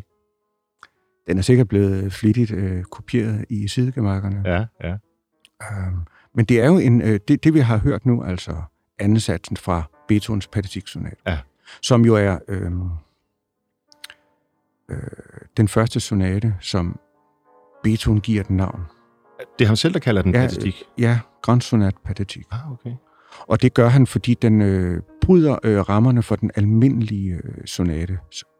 [1.27, 4.41] den er sikkert blevet flittigt øh, kopieret i sidegemakkerne.
[4.45, 4.93] Ja, ja.
[5.71, 5.97] Øhm,
[6.35, 8.55] men det er jo en, øh, det, det, vi har hørt nu, altså
[8.99, 11.39] anden satsen fra Beethovens Pathetique-sonat, Ja.
[11.81, 12.71] som jo er øh,
[14.89, 14.97] øh,
[15.57, 16.99] den første sonate, som
[17.83, 18.81] Beethoven giver den navn.
[19.59, 20.83] Det er ham selv, der kalder den Ja, patetik.
[20.97, 22.45] Ja, Grand Sonat Pathetique.
[22.51, 22.91] Ah, okay.
[23.39, 28.19] Og det gør han, fordi den øh, bryder øh, rammerne for den almindelige øh, sonate,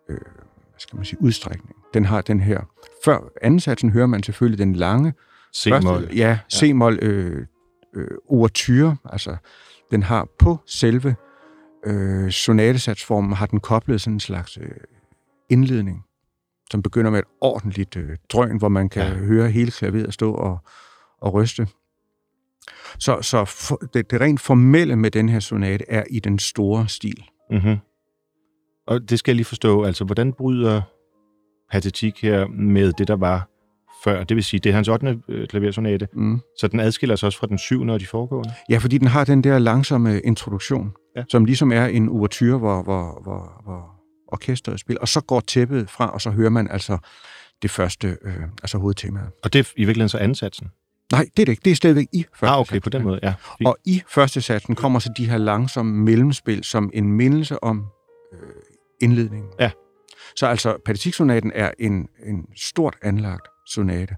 [0.10, 1.76] øh, hvad skal man sige, udstrækning.
[1.94, 2.62] Den har den her.
[3.06, 5.14] Før anden satsen hører man selvfølgelig den lange,
[5.56, 6.10] C-mol.
[6.16, 7.46] Ja, C-mol øh,
[7.94, 9.36] øh, ouverture, altså
[9.92, 11.16] den har på selve
[11.86, 14.70] øh, sonatesatsformen, har den koblet sådan en slags øh,
[15.50, 16.06] indledning,
[16.72, 19.14] som begynder med et ordentligt øh, drøn, hvor man kan Ja.
[19.14, 20.58] høre hele klaveret stå og,
[21.22, 21.68] og ryste.
[23.00, 26.88] Så, så for, det, det rent formelle med den her sonate er i den store
[26.88, 27.24] stil.
[27.52, 27.78] Mm-hmm.
[28.88, 30.82] Og det skal jeg lige forstå, altså hvordan bryder
[31.72, 33.48] patetik her med det, der var
[34.04, 34.24] før?
[34.24, 35.20] Det vil sige, det er hans 8.
[35.30, 36.40] øh, klaversonate, Mm.
[36.60, 37.82] så den adskiller sig også fra den 7.
[37.82, 38.54] og de foregående?
[38.70, 41.24] Ja, fordi den har den der langsomme introduktion, Ja.
[41.30, 43.96] som ligesom er en ouverture, hvor, hvor, hvor, hvor
[44.28, 45.02] orkestret spiller.
[45.02, 46.98] Og så går tæppet fra, og så hører man altså
[47.62, 48.34] det første, øh,
[48.64, 49.30] altså hovedtemaet.
[49.44, 50.68] Og det er i virkeligheden så ansatsen?
[51.12, 51.62] Nej, det er det ikke.
[51.66, 52.84] Det er stadigvæk i første Ah, okay, sats.
[52.84, 53.34] på den måde, ja.
[53.58, 53.68] Fint.
[53.68, 57.86] Og i første satsen kommer så de her langsomme mellemspil som en mindelse om
[58.34, 58.40] øh,
[59.02, 59.50] indledningen.
[59.60, 59.72] Ja.
[60.36, 64.16] Så altså, Pathetique-sonaten er en, en stort anlagt sonate,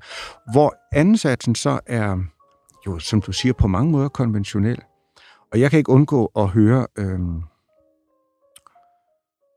[0.54, 2.17] hvor anden satsen så er,
[2.88, 4.80] jo, som du siger, på mange måder konventionel.
[5.52, 7.38] Og jeg kan ikke undgå at høre, øhm,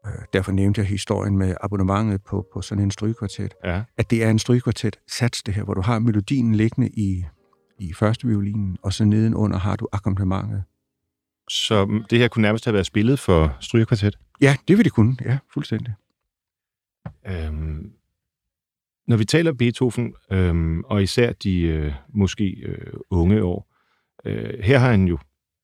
[0.07, 3.83] øh, derfor nævnte jeg historien med abonnementet på, på sådan en strygekvartet, Ja.
[3.99, 7.25] at det er en strygekvartet sats det her, hvor du har melodien liggende i,
[7.79, 10.65] i første violinen, og så nedenunder har du akkompagnementet.
[11.51, 14.19] Så det her kunne nærmest have været spillet for strygerkvartet.
[14.41, 15.17] Ja, det vil det kunne.
[15.25, 15.95] Ja, fuldstændig.
[17.27, 17.93] Øhm,
[19.07, 23.75] når vi taler Beethoven, øhm, og især de øh, måske øh, unge år,
[24.25, 25.19] øh, her har han jo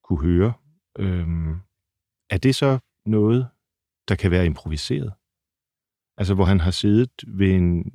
[0.04, 0.52] kunne høre.
[0.98, 1.54] Øhm,
[2.30, 3.48] er det så noget,
[4.08, 5.12] der kan være improviseret?
[6.16, 7.92] Altså, hvor han har siddet ved en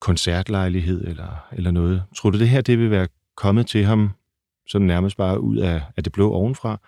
[0.00, 2.02] koncertlejlighed eller, eller noget.
[2.16, 4.10] Tror du, det her det vil være kommet til ham
[4.66, 6.80] sådan nærmest bare ud af, af det blå ovenfra?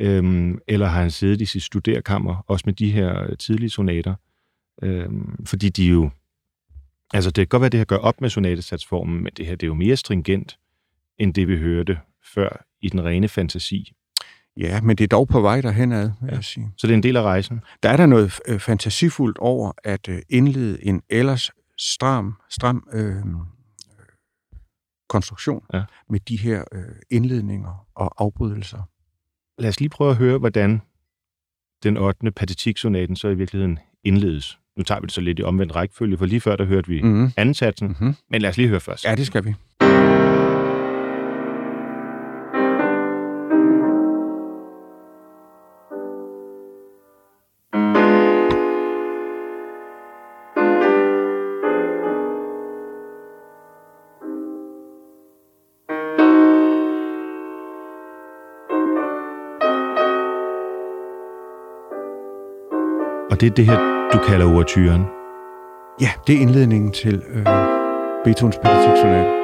[0.00, 4.14] Øhm, eller har han siddet i sit studerkammer, også med de her tidlige sonater?
[4.82, 6.10] Øhm, fordi de jo...
[7.14, 9.54] Altså, det kan godt være, at det her gør op med sonatesatsformen, men det her
[9.54, 10.58] det er jo mere stringent,
[11.18, 11.98] end det vi hørte
[12.34, 13.92] før i den rene fantasi.
[14.56, 16.34] Ja, men det er dog på vej derhen ad, vil Ja.
[16.34, 16.72] jeg sige.
[16.76, 17.60] Så det er en del af rejsen.
[17.82, 23.16] Der er der noget øh, fantasifuldt over at øh, indlede en ellers stram, stram øh,
[25.08, 25.82] konstruktion Ja.
[26.08, 28.82] med de her øh, indledninger og afbrydelser.
[29.58, 30.80] Lad os lige prøve at høre, hvordan
[31.82, 32.30] den 8.
[32.30, 34.58] patetiksonaten så i virkeligheden indledes.
[34.76, 37.02] Nu tager vi det så lidt i omvendt rækkefølge, for lige før der hørte vi
[37.02, 37.08] mm.
[37.08, 37.30] Mm-hmm.
[37.36, 38.14] anden satsen, Mm-hmm.
[38.30, 39.04] men lad os lige høre først.
[39.04, 39.54] Ja, det skal vi.
[63.30, 65.02] Og det er det her, du kalder ouverturen.
[66.00, 67.46] Ja, det er indledningen til øh,
[68.24, 69.41] Beethovens Pathetique-sonate.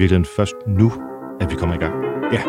[0.00, 0.92] Virkeligheden først nu,
[1.40, 1.94] at vi kommer i gang.
[2.32, 2.42] Ja.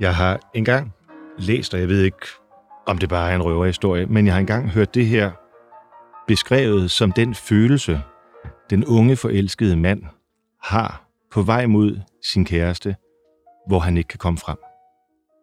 [0.00, 0.94] Jeg har engang
[1.38, 2.16] læst, og jeg ved ikke,
[2.86, 5.30] om det bare er en røverhistorie, men jeg har engang hørt det her
[6.26, 8.02] beskrevet som den følelse,
[8.72, 10.02] den unge forelskede mand
[10.62, 12.00] har på vej mod
[12.32, 12.96] sin kæreste,
[13.68, 14.56] hvor han ikke kan komme frem.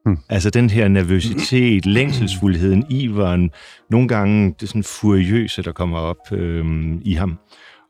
[0.06, 0.18] Hmm.
[0.30, 3.52] Altså den her nervøsitet, længselsfuldheden, iveren,
[3.90, 7.38] nogle gange det sådan furiøse, der kommer op øhm, i ham.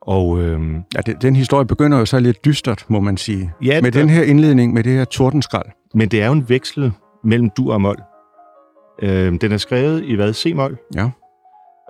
[0.02, 3.52] Og øhm, Ja, det, den historie begynder jo så lidt dystert, må man sige.
[3.64, 5.66] ja, Med der- den her indledning, med det her tordenskrald.
[5.94, 6.92] men det er jo en veksel
[7.24, 7.98] mellem dur og mol.
[9.02, 10.34] Øhm, den er skrevet i hvad?
[10.34, 10.78] C-mol.
[10.96, 11.10] Ja.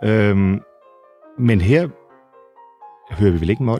[0.04, 0.60] Øhm,
[1.40, 1.88] men her
[3.12, 3.80] hører vi vel ikke mol?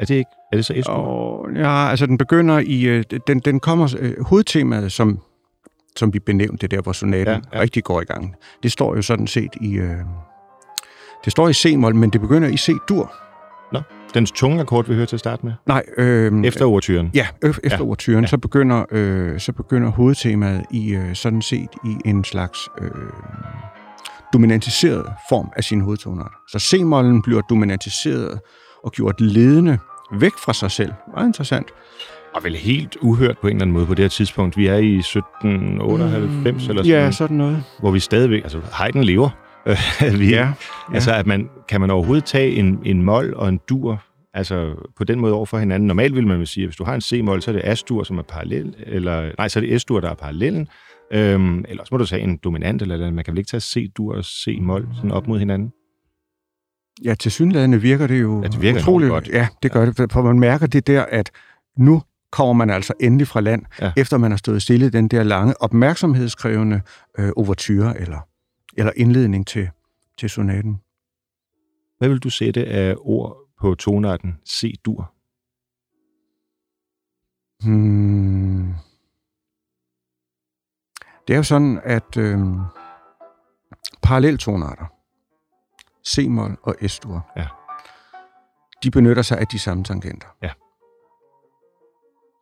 [0.00, 0.30] Er det ikke?
[0.52, 0.82] Er det så?
[0.88, 2.82] Og, ja, altså den begynder i...
[2.82, 3.96] øh, den, den kommer...
[3.98, 5.18] Øh, hovedtemaet, som,
[5.96, 8.96] som vi benævnte, det der, hvor sonaten Ja, ja, rigtig går i gang, det står
[8.96, 9.74] jo sådan set i...
[9.74, 9.96] Øh,
[11.24, 13.12] det står i C-mol, men det begynder i C-dur.
[14.14, 15.52] Dens tunge akkord, vi hører til at starte med.
[15.66, 17.10] Nej, øh, Efter overtyren.
[17.14, 18.20] Ja, ø- efter Ja, ja.
[18.20, 18.26] ja.
[18.26, 22.90] så, begynder, øh, så begynder hovedtemaet i øh, sådan set i en slags øh,
[24.32, 26.32] dominantiseret form af sin hovedtonart.
[26.48, 28.40] Så C-mollen bliver dominantiseret
[28.84, 29.78] og gjort ledende
[30.12, 30.92] væk fra sig selv.
[31.14, 31.66] Meget interessant.
[32.34, 34.56] Og vel helt uhørt på en eller anden måde på det her tidspunkt.
[34.56, 37.64] Vi er i 1798 eller sådan, Ja, sådan noget.
[37.80, 38.42] hvor vi stadigvæk...
[38.42, 39.30] Altså, Haydn lever.
[40.18, 40.52] vi, Ja,
[40.94, 44.02] Altså, at man, kan man overhovedet tage en, en mol og en dur,
[44.34, 45.86] altså på den måde over for hinanden?
[45.86, 48.02] Normalt vil man jo sige, at hvis du har en C-mol, så er det A-dur,
[48.04, 50.68] som er parallel, eller nej, så er det S-dur, der er parallellen.
[51.12, 53.60] Øhm, eller så må du tage en dominant, eller, eller man kan vel ikke tage
[53.60, 55.72] C-dur og C-mol sådan op mod hinanden?
[57.04, 59.28] ja til synlædende virker det jo Ja, det virker utroligt godt.
[59.28, 61.30] Ja, det gør det, for man mærker det der, at
[61.76, 62.02] nu
[62.32, 63.86] kommer man altså endelig fra land, Ja.
[63.86, 63.92] ja.
[63.96, 66.80] efter man har stået stille i den der lange, opmærksomhedskrævende
[67.18, 68.18] øh, overture eller,
[68.76, 69.68] eller indledning til,
[70.18, 70.80] til sonaten.
[71.98, 75.12] Hvad vil du sætte af ord på tonarten C-dur?
[77.64, 78.74] Hmm.
[81.30, 82.38] Det er jo sådan, at øh,
[84.02, 84.84] paralleltonarter,
[86.08, 87.46] C-mol og S-dur, Ja.
[88.82, 90.26] de benytter sig af de samme tangenter.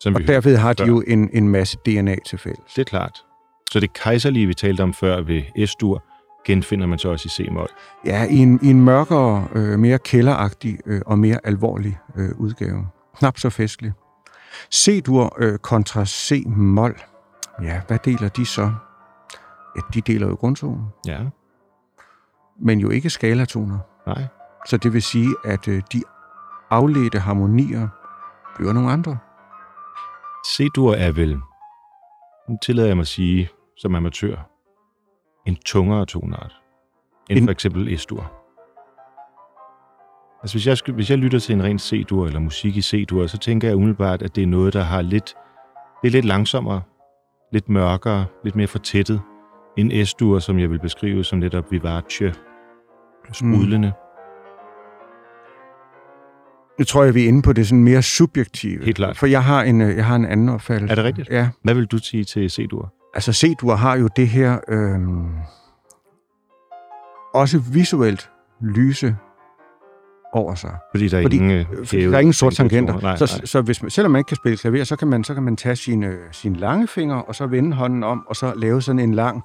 [0.00, 0.86] Som Og vi derved har de før.
[0.86, 2.74] jo en, en masse DNA til fælles.
[2.74, 3.24] Det er klart.
[3.70, 6.04] Så det kejserlige, vi talte om før ved S-dur,
[6.44, 7.68] genfinder man så også i C-mol.
[8.04, 12.88] Ja, i en, i en mørkere, øh, mere kælderagtig øh, og mere alvorlig øh, udgave.
[13.18, 13.92] Knap så festlig.
[14.74, 17.00] C-dur øh, kontra C-mol.
[17.62, 18.62] Ja, hvad deler de så?
[19.76, 21.18] Ja, de deler jo grundtonen, Ja,
[22.60, 23.78] men jo ikke skalatoner.
[24.06, 24.24] nej.
[24.66, 26.02] Så det vil sige, at øh, de
[26.70, 27.88] afledte harmonier
[28.56, 29.18] bliver nogle andre.
[30.46, 31.40] C-dur er vel,
[32.48, 34.36] nu tillader jeg mig at sige, som amatør,
[35.46, 36.52] en tungere tonart
[37.30, 38.32] end En- for eksempel S-dur.
[40.42, 43.26] Altså hvis jeg, skal- hvis jeg lytter til en ren C-dur eller musik i C-dur,
[43.26, 45.34] så tænker jeg umiddelbart, at det er noget, der har lidt,
[46.02, 46.82] det er lidt langsommere,
[47.52, 49.20] lidt mørkere, lidt mere fortættet
[49.76, 52.34] end S-dur, som jeg vil beskrive som netop vivace,
[53.32, 53.92] sprudlende.
[56.78, 58.84] Nu tror jeg, vi er inde på det sådan mere subjektive.
[58.84, 59.16] Helt klart.
[59.16, 60.90] For jeg har en, øh, jeg har en anden opfattelse.
[60.90, 61.28] Er det rigtigt?
[61.30, 61.48] Ja.
[61.62, 62.94] Hvad vil du sige til C-dur?
[63.14, 65.00] Altså C-dur har jo det her øh,
[67.34, 68.30] også visuelt
[68.60, 69.16] lyse
[70.32, 70.70] over sig.
[70.94, 73.00] Fordi der er Fordi- ingen, øh, Fordi der er ingen hævet tangenter.
[73.00, 73.46] Nej, så, nej.
[73.46, 75.76] så hvis selvom man ikke kan spille klaver, så kan man, så kan man tage
[75.76, 79.42] sine, sine lange fingre, og så vende hånden om, og så lave sådan en lang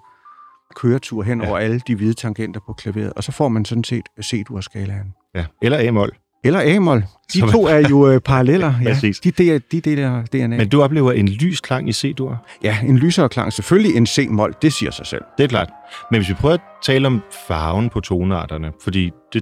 [0.75, 1.43] køretur hen Ja.
[1.45, 1.49] ja.
[1.49, 3.13] over alle de hvide tangenter på klaveret.
[3.13, 5.13] Og så får man sådan set C-dur-skalaen.
[5.35, 5.45] Ja.
[5.61, 6.11] Eller A-mol.
[6.45, 7.03] Eller A-mol.
[7.33, 8.73] De Som- to er jo øh, paralleller.
[8.83, 8.89] ja.
[8.93, 9.19] Præcis.
[9.19, 10.47] De, de, de deler DNA.
[10.57, 12.45] Men du oplever en lys klang i C-dur?
[12.63, 13.53] Ja, en lysere klang.
[13.53, 15.21] Selvfølgelig en C-mol, det siger sig selv.
[15.37, 15.69] Det er klart.
[16.11, 19.41] Men hvis vi prøver at tale om farven på tonarterne, fordi det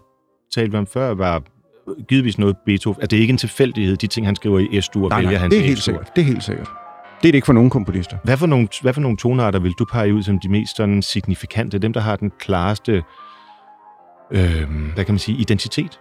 [0.56, 1.43] talte vi om før, var
[2.08, 2.97] givetvis noget Beethoven.
[3.02, 5.52] At det er ikke en tilfældighed, de ting, han skriver i S-dur, Nej, nej, han
[5.52, 6.12] det er helt sikkert.
[6.16, 6.70] Det er helt sikkert.
[7.22, 8.18] Det er det ikke for nogen komponister.
[8.24, 11.02] Hvad for, nogle, hvad for nogle tonarter vil du pege ud som de mest sådan
[11.02, 11.80] signifikante?
[11.80, 13.04] Dem, der har den klareste,
[14.32, 15.99] øh, hvad kan man sige, identitet?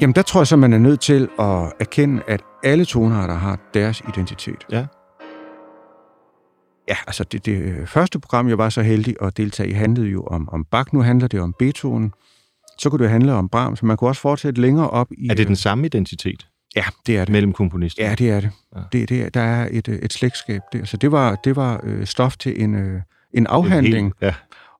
[0.00, 3.58] Jamen, der tror jeg så, man er nødt til at erkende, at alle tonarter har
[3.74, 4.66] deres identitet.
[4.70, 4.86] Ja.
[6.88, 10.24] Ja, altså det, det første program, jeg var så heldig at deltage i, handlede jo
[10.24, 10.94] om, om Bach.
[10.94, 12.12] Nu handler det om Beethoven.
[12.78, 13.82] Så kunne det handle om Brahms.
[13.82, 15.28] Man kunne også fortsætte længere op i...
[15.30, 17.32] Er det den samme identitet Ja, det er det.
[17.32, 18.08] mellem komponister?
[18.08, 18.50] Ja, det er det.
[18.76, 18.80] Ja.
[18.92, 20.84] Det, det er, der er et, øh, et slægtskab der.
[20.84, 23.00] Så det var, det var øh, stof til en, øh,
[23.34, 24.12] en afhandling.
[24.22, 24.34] Ja.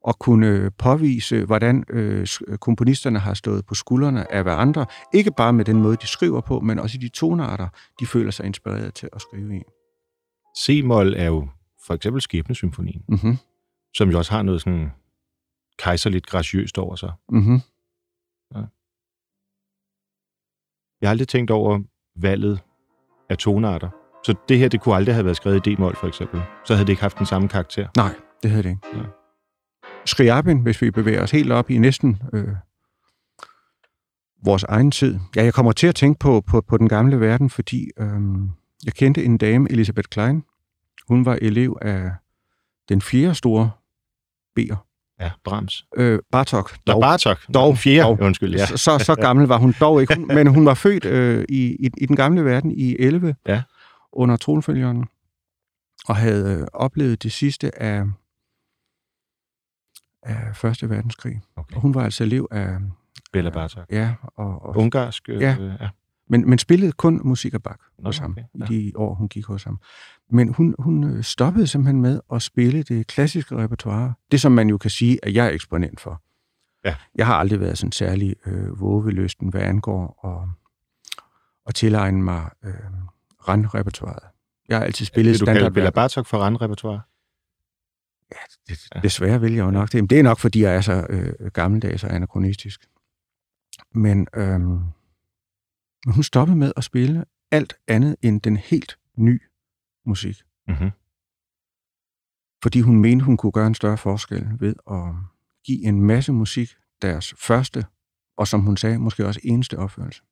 [0.09, 2.27] at kunne påvise, hvordan øh,
[2.61, 4.87] komponisterne har stået på skuldrene af hverandre.
[5.15, 7.69] Ikke bare med den måde, de skriver på, men også i de tonarter,
[8.01, 9.63] de føler sig inspireret til at skrive i.
[10.59, 11.49] C-mol er jo
[11.87, 13.37] for eksempel Skæbnesymfonien, Mm-hmm.
[13.95, 14.91] som jo også har noget sådan
[15.79, 17.13] kejserligt graciøst over sig.
[17.29, 17.61] Mm-hmm.
[21.01, 21.81] Jeg har aldrig tænkt over
[22.17, 22.61] valget
[23.31, 23.91] af tonarter.
[24.25, 26.43] Så det her, det kunne aldrig have været skrevet i D-mol, for eksempel.
[26.65, 27.89] Så havde det ikke haft den samme karakter.
[27.97, 28.89] Nej, det havde det ikke.
[28.95, 29.03] Ja.
[30.07, 32.49] Skriabin, hvis vi bevæger os helt op i næsten øh,
[34.45, 35.19] vores egen tid.
[35.37, 38.21] Ja, jeg kommer til at tænke på, på, på den gamle verden, fordi øh,
[38.85, 40.45] jeg kendte en dame, Elisabeth Klein.
[41.09, 42.11] Hun var elev af
[42.89, 43.71] den fjerde store
[44.61, 44.77] B'er.
[45.21, 45.87] Ja, Brahms.
[45.97, 46.77] Øh, Bartok.
[46.87, 47.01] Nå, Dog.
[47.01, 47.39] Bartok.
[47.55, 47.79] Dog.
[47.79, 48.21] Fjerde, Dog.
[48.21, 48.55] undskyld.
[48.55, 48.67] Ja.
[48.67, 50.15] Så, så, så gammel var hun dog ikke.
[50.17, 53.63] Hun, men hun var født øh, i, i, i den gamle verden i 11 Ja.
[54.13, 55.05] under tronfølgeren
[56.09, 58.05] og havde øh, oplevet det sidste af,
[60.23, 61.41] af Første Verdenskrig.
[61.57, 61.77] Okay.
[61.77, 62.77] Og hun var altså elev af...
[63.33, 63.87] Bella Bartok.
[63.91, 65.29] Ja, og, og, Ungarsk.
[65.29, 65.57] øh, Ja.
[65.81, 65.89] ja.
[66.29, 68.75] men, men spillede kun musik Bach Nå, hos ham okay, ja.
[68.75, 69.79] i de år, hun gik hos ham.
[70.31, 74.15] Men hun, hun øh, stoppede simpelthen med at spille det klassiske repertoire.
[74.31, 76.23] Det, som man jo kan sige, at jeg er eksponent for.
[76.85, 76.95] Ja.
[77.15, 80.49] Jeg har aldrig været sådan særlig øh, vågelysten, hvad angår og,
[81.67, 82.75] og tilegne mig øh,
[83.49, 84.29] randrepertoireet.
[84.69, 85.95] Jeg har altid spillet Det, du kalder Bella standardværker.
[85.95, 87.01] Bartok for randrepertoire?
[88.69, 90.03] Det, desværre vil jeg jo nok det.
[90.03, 92.87] Men det er nok, fordi jeg er så øh, gammeldags og anachronistisk.
[93.95, 94.61] Men øh,
[96.07, 99.43] hun stoppede med at spille alt andet end den helt ny
[100.07, 100.43] musik.
[100.69, 100.91] Mm-hmm.
[102.63, 105.15] fordi hun mente, hun kunne gøre en større forskel ved at
[105.65, 107.87] give en masse musik deres første,
[108.37, 110.23] og som hun sagde, måske også eneste opførelse.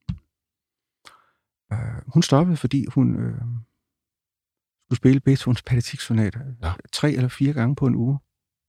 [1.72, 3.40] Uh, hun stoppede, fordi hun øh,
[4.86, 6.68] skulle spille Beethovens Pathetique-sonate Nå.
[6.92, 8.18] tre eller fire gange på en uge.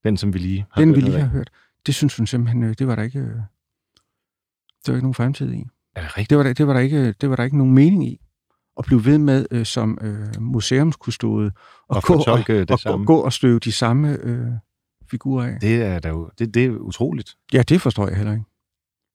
[0.04, 1.50] Den, som vi lige har Den hørt vi lige har hørt.
[1.86, 5.52] Det synes hun simpelthen, øh, det var der ikke, øh, det var ikke nogen fremtid
[5.52, 5.64] i.
[5.94, 6.30] Er det rigtigt?
[6.30, 8.20] Det var der, det var der, ikke, det var der ikke nogen mening i.
[8.78, 11.50] At blive ved med øh, som øh, museumskustode
[11.88, 13.06] og, Og gå, og, det og samme.
[13.06, 14.46] gå og støve de samme øh,
[15.10, 15.60] figurer af.
[15.60, 17.30] Det er da jo, det, det er utroligt.
[17.52, 18.44] Ja, det forstår jeg heller ikke.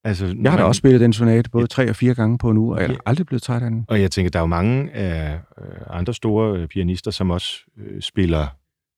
[0.04, 2.50] Altså, Jeg har da man- også spillet den sonate både tre og fire gange på
[2.50, 2.98] en uge, og jeg er Ja.
[3.06, 3.86] aldrig blevet træt af den.
[3.88, 7.58] Og jeg tænker, der er jo mange af øh, andre store øh, pianister, som også
[7.78, 8.48] øh, spiller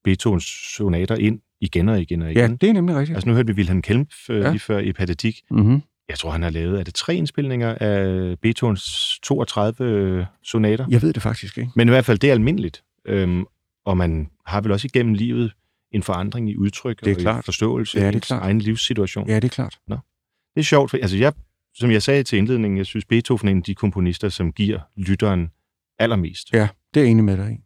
[0.04, 0.44] Beethovens
[0.76, 2.50] sonater ind igen og igen og igen.
[2.50, 3.16] Ja, det er nemlig rigtigt.
[3.16, 4.50] Altså nu hørte vi Wilhelm Kempf øh, Ja.
[4.50, 5.40] lige før i Pathetik.
[5.50, 5.82] Mm-hmm.
[6.12, 10.86] Jeg tror, han har lavet, er det tre indspilninger af Beethovens 32 øh, sonater?
[10.90, 11.70] Jeg ved det faktisk ikke.
[11.76, 12.84] Men i hvert fald, det er almindeligt.
[13.04, 13.44] Øhm,
[13.84, 15.52] og man har vel også igennem livet
[15.90, 17.44] en forandring i udtryk Det er og i klart.
[17.44, 18.42] forståelse Ja, af det er ens klart.
[18.42, 19.28] egen livssituation.
[19.28, 19.78] Ja, det er klart.
[19.88, 21.32] Det er sjovt, for altså jeg,
[21.74, 24.80] som jeg sagde til indledningen, jeg synes, Beethoven er en af de komponister, som giver
[24.96, 25.50] lytteren
[25.98, 26.52] allermest.
[26.52, 27.56] Ja, det er jeg enig med dig i.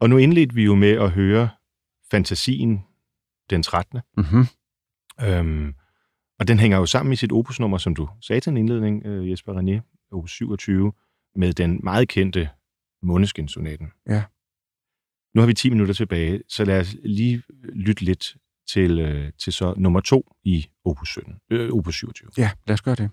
[0.00, 1.48] Og nu indledte vi jo med at høre
[2.10, 2.84] fantasien
[3.50, 4.00] den 13.
[4.16, 4.46] Mm-hmm.
[5.22, 5.74] Øhm,
[6.38, 9.30] og den hænger jo sammen i sit opusnummer, som du sagde til en indledning, øh,
[9.30, 10.92] Jesper René, opus 27,
[11.36, 12.48] med den meget kendte
[13.02, 13.86] Måneskin-sonaten.
[14.08, 14.22] Ja.
[15.34, 18.36] Nu har vi 10 minutter tilbage, så lad os lige lytte lidt
[18.68, 22.30] til, øh, til så nummer to i opus, 17, øh, opus 27.
[22.38, 23.10] Ja, lad os gøre det.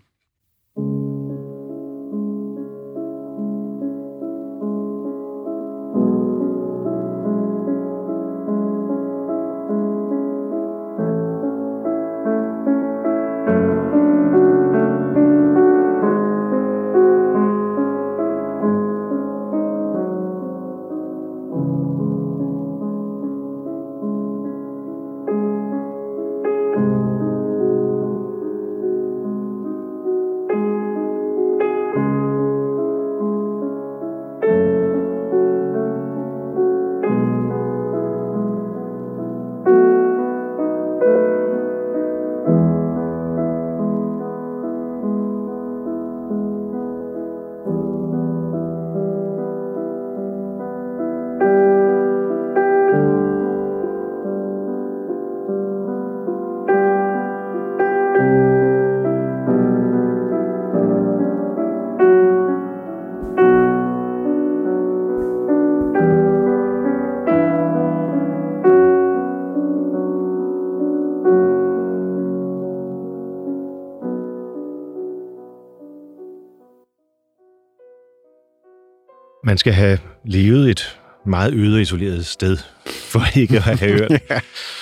[79.56, 82.58] Man skal have levet et meget øde isoleret sted,
[83.12, 84.39] for ikke at have hørt Ja.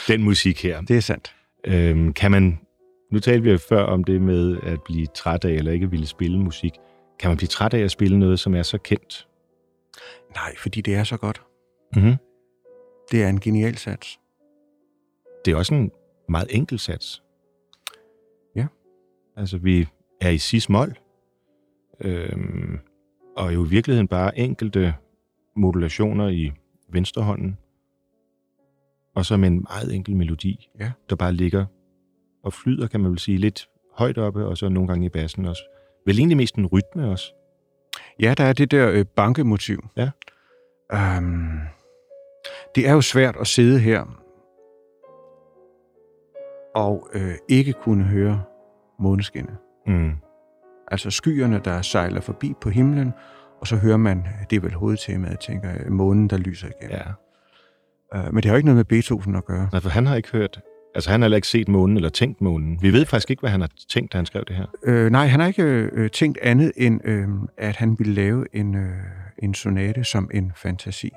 [0.07, 0.81] den musik her.
[0.81, 1.35] Det er sandt.
[1.63, 2.59] Øhm, kan man,
[3.11, 6.07] nu talte vi jo før om det med at blive træt af, eller ikke ville
[6.07, 6.71] spille musik.
[7.19, 9.27] Kan man blive træt af at spille noget, som er så kendt?
[10.35, 11.41] Nej, fordi det er så godt.
[11.95, 12.15] Mm-hmm.
[13.11, 14.19] Det er en genial sats.
[15.45, 15.91] Det er også en
[16.29, 17.23] meget enkel sats.
[18.55, 18.65] Ja.
[19.37, 19.87] Altså, vi
[20.21, 20.93] er i cis-mol,
[22.01, 22.79] øhm,
[23.37, 24.93] og jo i virkeligheden bare enkelte
[25.55, 26.51] modulationer i
[26.89, 27.57] venstrehånden,
[29.15, 30.91] og så med en meget enkel melodi, Ja.
[31.09, 31.65] der bare ligger
[32.43, 35.45] og flyder, kan man vel sige, lidt højt oppe, og så nogle gange i bassen
[35.45, 35.61] også.
[36.05, 37.33] Vel egentlig mest en rytme også.
[38.19, 39.87] Ja, der er det der øh, bankemotiv.
[39.97, 40.09] Ja.
[41.17, 41.59] Um,
[42.75, 44.19] det er jo svært at sidde her
[46.75, 48.43] og øh, ikke kunne høre
[48.99, 49.57] måneskinnet.
[49.87, 50.11] Mm.
[50.93, 53.13] Altså skyerne, der sejler forbi på himlen,
[53.61, 56.91] og så hører man, det er vel hovedtemaet, tænker jeg, månen, der lyser igen.
[56.91, 57.01] Ja.
[58.15, 59.69] Uh, men det har jo ikke noget med Beethoven at gøre.
[59.71, 60.59] Nej, for han har ikke hørt...
[60.95, 62.81] Altså, han har heller ikke set månen eller tænkt månen.
[62.81, 64.65] Vi ved faktisk ikke, hvad han har tænkt, da han skrev det her.
[64.83, 67.27] Øh, nej, han har ikke øh, tænkt andet end, øh,
[67.57, 68.91] at han ville lave en, øh,
[69.39, 71.11] en sonate som en fantasi.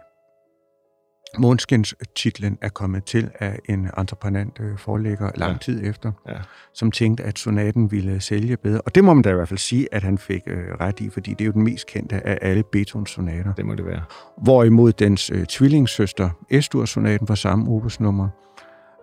[1.38, 5.58] Månskens titlen er kommet til af en entreprenant øh, forlægger lang Ja.
[5.58, 6.34] tid efter, Ja.
[6.74, 8.80] som tænkte, at sonaten ville sælge bedre.
[8.80, 11.10] Og det må man da i hvert fald sige, at han fik øh, ret i,
[11.10, 13.52] fordi det er jo den mest kendte af alle Beethovens sonater.
[13.54, 14.02] Det må det være.
[14.42, 18.28] Hvorimod dens øh, tvillingssøster, Estur-sonaten fra samme opusnummer,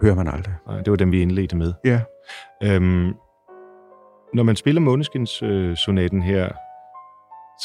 [0.02, 0.54] hører man aldrig.
[0.68, 1.74] Nej, det var dem, vi indledte med.
[1.86, 2.02] Ja,
[2.64, 3.14] Øhm,
[4.34, 6.50] når man spiller Måneskins øh, sonaten her,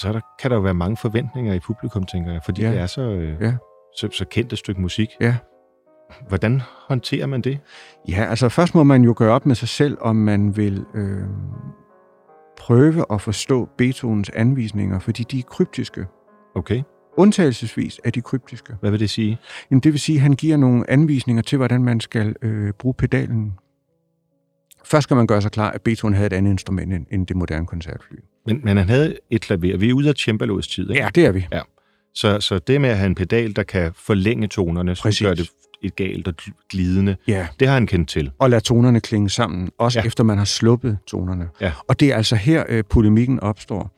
[0.01, 2.71] så er der, kan der jo være mange forventninger i publikum, tænker jeg, fordi ja.
[2.71, 3.55] det er så, øh, Ja.
[3.99, 5.09] Så, så kendt et stykke musik.
[5.21, 5.37] Ja.
[6.29, 7.59] Hvordan håndterer man det?
[8.09, 11.23] Ja, altså først må man jo gøre op med sig selv, om man vil øh,
[12.59, 16.07] prøve at forstå Beethovens anvisninger, fordi de er kryptiske.
[16.55, 16.83] Okay,
[17.17, 18.75] Undtagelsesvis er de kryptiske.
[18.81, 19.39] hvad vil det sige?
[19.71, 22.95] Jamen, det vil sige, at han giver nogle anvisninger til, hvordan man skal øh, bruge
[22.95, 23.53] pedalen.
[24.85, 27.37] Først skal man gøre sig klar, at Beethoven havde et andet instrument end, end det
[27.37, 28.17] moderne koncertfly.
[28.47, 29.77] Men, men han havde et klaver.
[29.77, 31.03] Vi er ude af cembalos tid, ikke?
[31.03, 31.47] Ja, det er vi.
[32.15, 35.27] Så, så det med at have en pedal, der kan forlænge tonerne, Præcis.
[35.27, 35.51] gør det
[35.83, 36.35] et galt og
[36.71, 38.31] glidende, Ja, det har han kendt til.
[38.39, 40.07] og lade tonerne klinge sammen, også ja.
[40.07, 41.49] Efter man har sluppet tonerne.
[41.61, 41.73] Ja.
[41.89, 43.91] Og det er altså her, øh, polemikken opstår.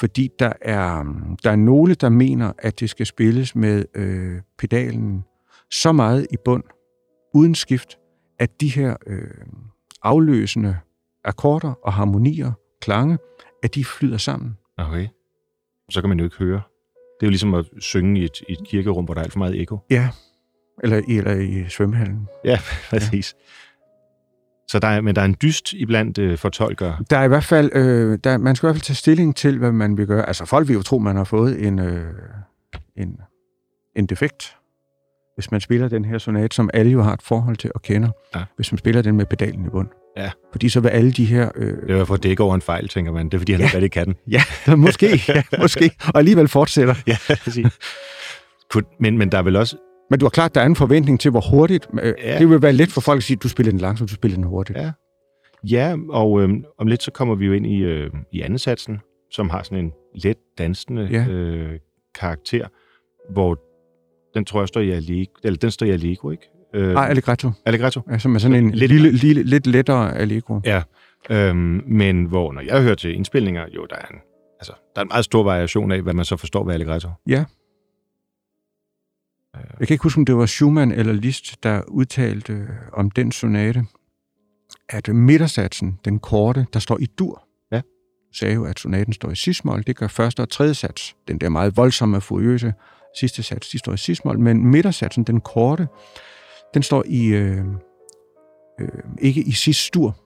[0.00, 1.04] Fordi der er,
[1.44, 5.24] der er nogle, der mener, at det skal spilles med øh, pedalen
[5.70, 6.62] så meget i bund,
[7.34, 7.98] uden skift,
[8.38, 9.26] at de her øh,
[10.02, 10.76] afløsende
[11.24, 13.18] akkorder og harmonier, klange,
[13.62, 14.56] at de flyder sammen.
[14.78, 15.08] Okay.
[15.90, 16.60] Så kan man jo ikke høre.
[17.20, 19.32] Det er jo ligesom at synge i et, i et kirkerum, hvor der er alt
[19.32, 19.78] for meget ekko.
[19.90, 20.08] Ja,
[20.82, 22.28] eller, i- eller i svømmehallen.
[22.44, 22.58] Ja,
[22.90, 23.34] præcis.
[24.70, 26.96] Så der er, men der er en dyst iblandt øh, fortolkere.
[27.10, 29.58] Der er i hvert fald, øh, der, man skal i hvert fald tage stilling til,
[29.58, 30.26] hvad man vil gøre.
[30.26, 32.14] Altså folk vil jo tro, man har fået en, øh,
[32.96, 33.16] en,
[33.96, 34.56] en defekt,
[35.34, 38.08] hvis man spiller den her sonat, som alle jo har et forhold til og kender,
[38.34, 38.44] Ja.
[38.56, 39.88] hvis man spiller den med pedalen i bund.
[40.16, 40.30] Ja.
[40.52, 41.50] Fordi så vil alle de her...
[41.56, 43.26] Øh, Det var for at dække over en fejl, tænker man.
[43.26, 44.14] Det er, fordi han ikke rigtig kan den.
[44.30, 44.42] ja,
[44.76, 46.94] måske, ja, måske, og alligevel fortsætter.
[47.06, 47.16] Ja,
[49.00, 49.76] Men, men der er vel også...
[50.10, 51.86] Men du har klart, der er en forventning til, hvor hurtigt...
[52.02, 52.38] Øh, Ja.
[52.38, 54.44] Det vil være let for folk at sige, du spiller den langsomt, du spiller den
[54.44, 54.78] hurtigt.
[54.78, 54.92] Ja.
[55.70, 56.48] Ja, og øh,
[56.78, 58.98] om lidt så kommer vi jo ind i, øh, i anden satsen,
[59.30, 61.26] som har sådan en let dansende Ja.
[61.28, 61.78] øh,
[62.14, 62.66] karakter,
[63.32, 63.58] hvor
[64.34, 66.50] den tror jeg står i allegro, eller den står i allegro, ikke?
[66.74, 67.50] Øh, Nej, allegretto.
[67.66, 68.00] allegretto.
[68.10, 70.60] Ja, som er sådan en Lidt- lille, lille, lidt lettere allegro.
[70.64, 70.82] Ja,
[71.30, 74.16] øhm, men hvor, når jeg hører til indspilninger, jo, der er en,
[74.60, 77.08] altså, der er en meget stor variation af, hvad man så forstår ved allegretto.
[77.26, 77.44] Ja.
[79.54, 83.32] Jeg kan ikke huske, om det var Schumann eller Liszt, der udtalte øh, om den
[83.32, 83.84] sonate,
[84.88, 87.80] at midtersatsen, den korte, der står i dur, Ja.
[88.34, 89.82] sagde jo, at sonaten står i cismol.
[89.86, 91.16] Det gør første og tredje sats.
[91.28, 92.72] Den der meget voldsomme og furiøse
[93.20, 94.38] sidste sats, de står i cismol.
[94.38, 95.88] Men midtersatsen, den korte,
[96.74, 97.64] den står i øh,
[98.80, 100.16] øh, ikke i cis-dur,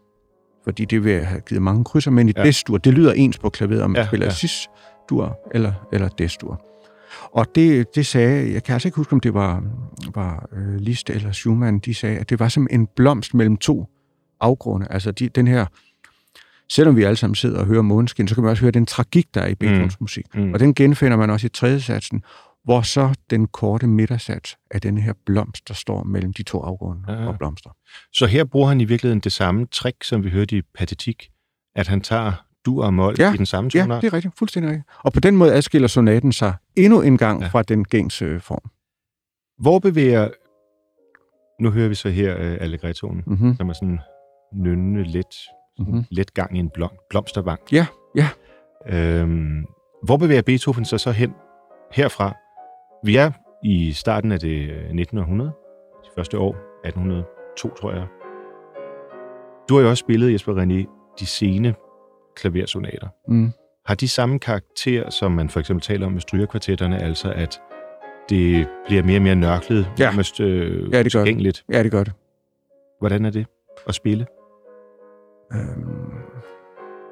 [0.64, 2.42] fordi det vil have givet mange krydser, men i Ja.
[2.44, 2.78] des-dur.
[2.78, 4.30] Det lyder ens på klaveret, om man Ja, spiller ja.
[4.30, 4.34] ja.
[4.34, 6.64] cis-dur eller, eller des-dur.
[7.32, 9.62] Og det, det sagde, jeg kan altså ikke huske, om det var,
[10.14, 13.86] var øh, Liszt eller Schumann, de sagde, at det var som en blomst mellem to
[14.40, 14.86] afgrunde.
[14.90, 15.66] Altså de, den her,
[16.68, 19.34] selvom vi alle sammen sidder og hører måneskin, så kan man også høre den tragik,
[19.34, 20.04] der er i Beethovens mm.
[20.04, 20.24] musik.
[20.34, 20.52] Mm.
[20.52, 22.22] Og den genfinder man også i tredje satsen,
[22.68, 27.02] hvor så den korte midtersats er den her blomst, der står mellem de to afgrunde
[27.12, 27.26] Ja.
[27.26, 27.70] og blomster.
[28.12, 31.30] Så her bruger han i virkeligheden det samme trick, som vi hørte i Patetik,
[31.76, 32.32] at han tager
[32.66, 34.02] dur og mol Ja, i den samme Ja, tonart.
[34.02, 34.38] det er rigtigt.
[34.38, 34.88] Fuldstændig rigtigt.
[35.04, 37.44] Og på den måde adskiller sonaten sig endnu en gang Ja.
[37.44, 37.50] ja.
[37.50, 38.70] fra den gængse øh, form.
[39.62, 40.28] Hvor bevæger...
[41.62, 43.56] Nu hører vi så her uh, allegrettoen, Mm-hmm.
[43.56, 43.98] som er sådan
[44.54, 45.26] nynnende let,
[45.78, 45.88] Mhm.
[45.88, 46.04] mm-hmm.
[46.10, 47.60] let gang i en blom, blomsterbank.
[47.72, 48.28] Ja, ja.
[48.88, 49.64] Øhm,
[50.04, 51.32] hvor bevæger Beethoven sig så hen
[51.92, 52.36] herfra?
[53.04, 53.30] Vi er
[53.62, 55.50] i starten af det øh, 1900,
[56.04, 58.06] de første år, 1802, tror jeg.
[59.68, 61.74] Du har jo også spillet, Jesper René, de sene
[62.36, 63.08] klaversonater.
[63.28, 63.50] Mm.
[63.86, 67.60] Har de samme karakter, som man for eksempel taler om med strygerkvartetterne, altså at
[68.28, 70.10] det bliver mere og mere nørklet, Ja.
[70.10, 71.12] nærmest øh, Ja, det gør det.
[71.12, 71.64] tilgængeligt?
[71.72, 72.12] Ja, det gør det.
[72.98, 73.46] Hvordan er det
[73.86, 74.26] at spille?
[75.52, 76.12] Øhm,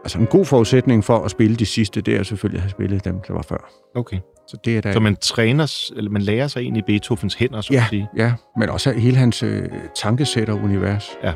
[0.05, 3.05] altså en god forudsætning for at spille de sidste, det er selvfølgelig at have spillet
[3.05, 3.70] dem, der var før.
[3.95, 4.20] Okay.
[4.49, 4.93] Så det er da...
[4.93, 8.09] Så man træner, eller man lærer sig ind i Beethovens hænder, så ja, at sige?
[8.17, 11.11] ja, men også hele hans øh, tankesætter-univers.
[11.23, 11.33] Ja.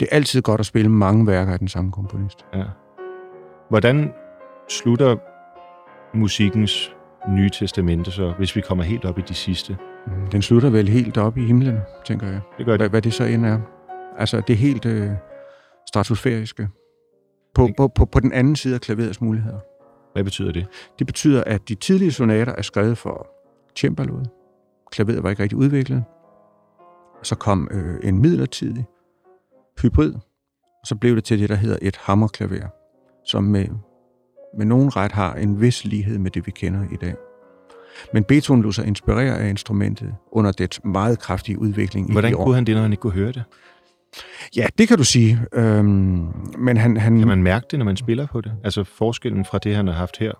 [0.00, 2.46] Det er altid godt at spille mange værker af den samme komponist.
[2.54, 2.64] Ja.
[3.68, 4.12] Hvordan
[4.68, 5.16] slutter
[6.16, 6.94] musikkens
[7.28, 9.76] nye testamente, så hvis vi kommer helt op i de sidste?
[10.06, 12.40] Mm, Den slutter vel helt op i himlen, tænker jeg.
[12.58, 12.80] Det gør det.
[12.80, 13.58] Hvad, hvad det så end er.
[14.18, 15.10] Altså, det er helt øh,
[15.88, 16.68] stratosfæriske.
[17.54, 19.58] På, på, på, på den anden side af klaverets muligheder.
[20.12, 20.66] Hvad betyder det?
[20.98, 23.26] Det betyder, at de tidlige sonater er skrevet for
[23.76, 24.28] cembaloet.
[24.92, 26.04] Klaveret var ikke rigtig udviklet.
[27.22, 28.86] Så kom øh, en midlertidig
[29.82, 30.14] hybrid,
[30.80, 32.68] og så blev det til det, der hedder et hammerklaver,
[33.24, 33.66] som med,
[34.58, 37.14] med nogen ret har en vis lighed med det, vi kender i dag.
[38.12, 42.38] Men Beethoven lod sig inspirere af instrumentet under dets meget kraftige udvikling Hvordan i de
[42.38, 42.44] år.
[42.44, 43.44] kunne han det, når han ikke kunne høre det?
[44.56, 45.40] Ja, det kan du sige.
[45.54, 46.28] Øhm,
[46.58, 48.52] men han, han, Kan man mærke det, når man spiller på det?
[48.64, 50.32] Altså forskellen fra det, han har haft her?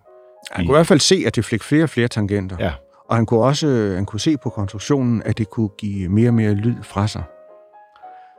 [0.52, 2.56] han kunne i hvert fald se, at det fik flere og flere tangenter.
[2.60, 2.72] Ja.
[3.08, 6.34] Og han kunne også han kunne se på konstruktionen, at det kunne give mere og
[6.34, 7.22] mere lyd fra sig.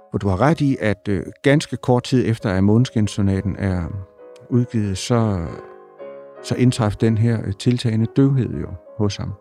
[0.10, 3.84] Hvor du har ret i, at øh, ganske kort tid efter, at Måneskinssonaten er
[4.50, 5.46] udgivet, så,
[6.44, 8.68] så indtræf den her øh, tiltagende døvhed jo
[8.98, 9.34] hos ham.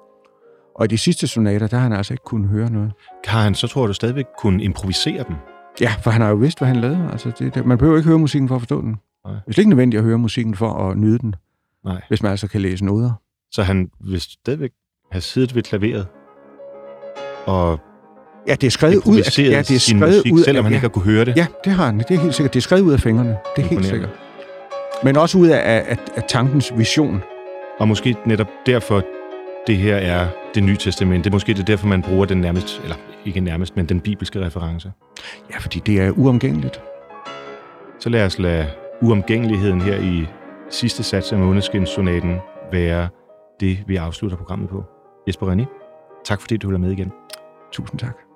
[0.74, 2.92] Og i de sidste sonater, der har han altså ikke kunnet høre noget.
[3.24, 5.36] Har han så, tror du, stadigvæk kunne improvisere dem?
[5.80, 7.08] Ja, for han har jo vidst, hvad han lavede.
[7.12, 8.96] Altså, det, det, man behøver ikke høre musikken for at forstå den.
[9.24, 9.32] Nej.
[9.34, 11.34] Det er slet ikke nødvendigt at høre musikken for at nyde den,
[11.84, 12.00] Nej.
[12.08, 13.12] hvis man altså kan læse noder.
[13.50, 14.70] Så han vil stadigvæk
[15.12, 16.06] have siddet ved klaveret
[17.46, 17.80] og
[18.48, 20.72] Ja, det er skrevet ud af, ja, det er sin skrevet musik, ud selvom han
[20.72, 21.36] ja, ikke har kunne høre det?
[21.36, 21.98] Ja, det har han.
[21.98, 22.54] Det er helt sikkert.
[22.54, 23.36] Det er skrevet ud af fingrene.
[23.56, 24.10] Det er helt sikkert.
[25.04, 27.22] Men også ud af, af, af, tankens vision.
[27.78, 29.02] Og måske netop derfor,
[29.66, 31.24] det her er det nye testament.
[31.24, 32.96] Det er måske det er derfor, man bruger den nærmest, eller
[33.28, 34.92] ikke nærmest, men den bibelske reference.
[35.50, 36.82] Ja, fordi det er uomgængeligt.
[38.00, 38.66] Så lad os lade
[39.02, 40.26] uomgængeligheden her i
[40.70, 42.36] sidste sats af Måneskinssonaten
[42.72, 43.08] være
[43.60, 44.84] det, vi afslutter programmet på.
[45.26, 45.64] Jesper René,
[46.24, 47.12] tak fordi du være med igen.
[47.72, 48.27] Tusind tak.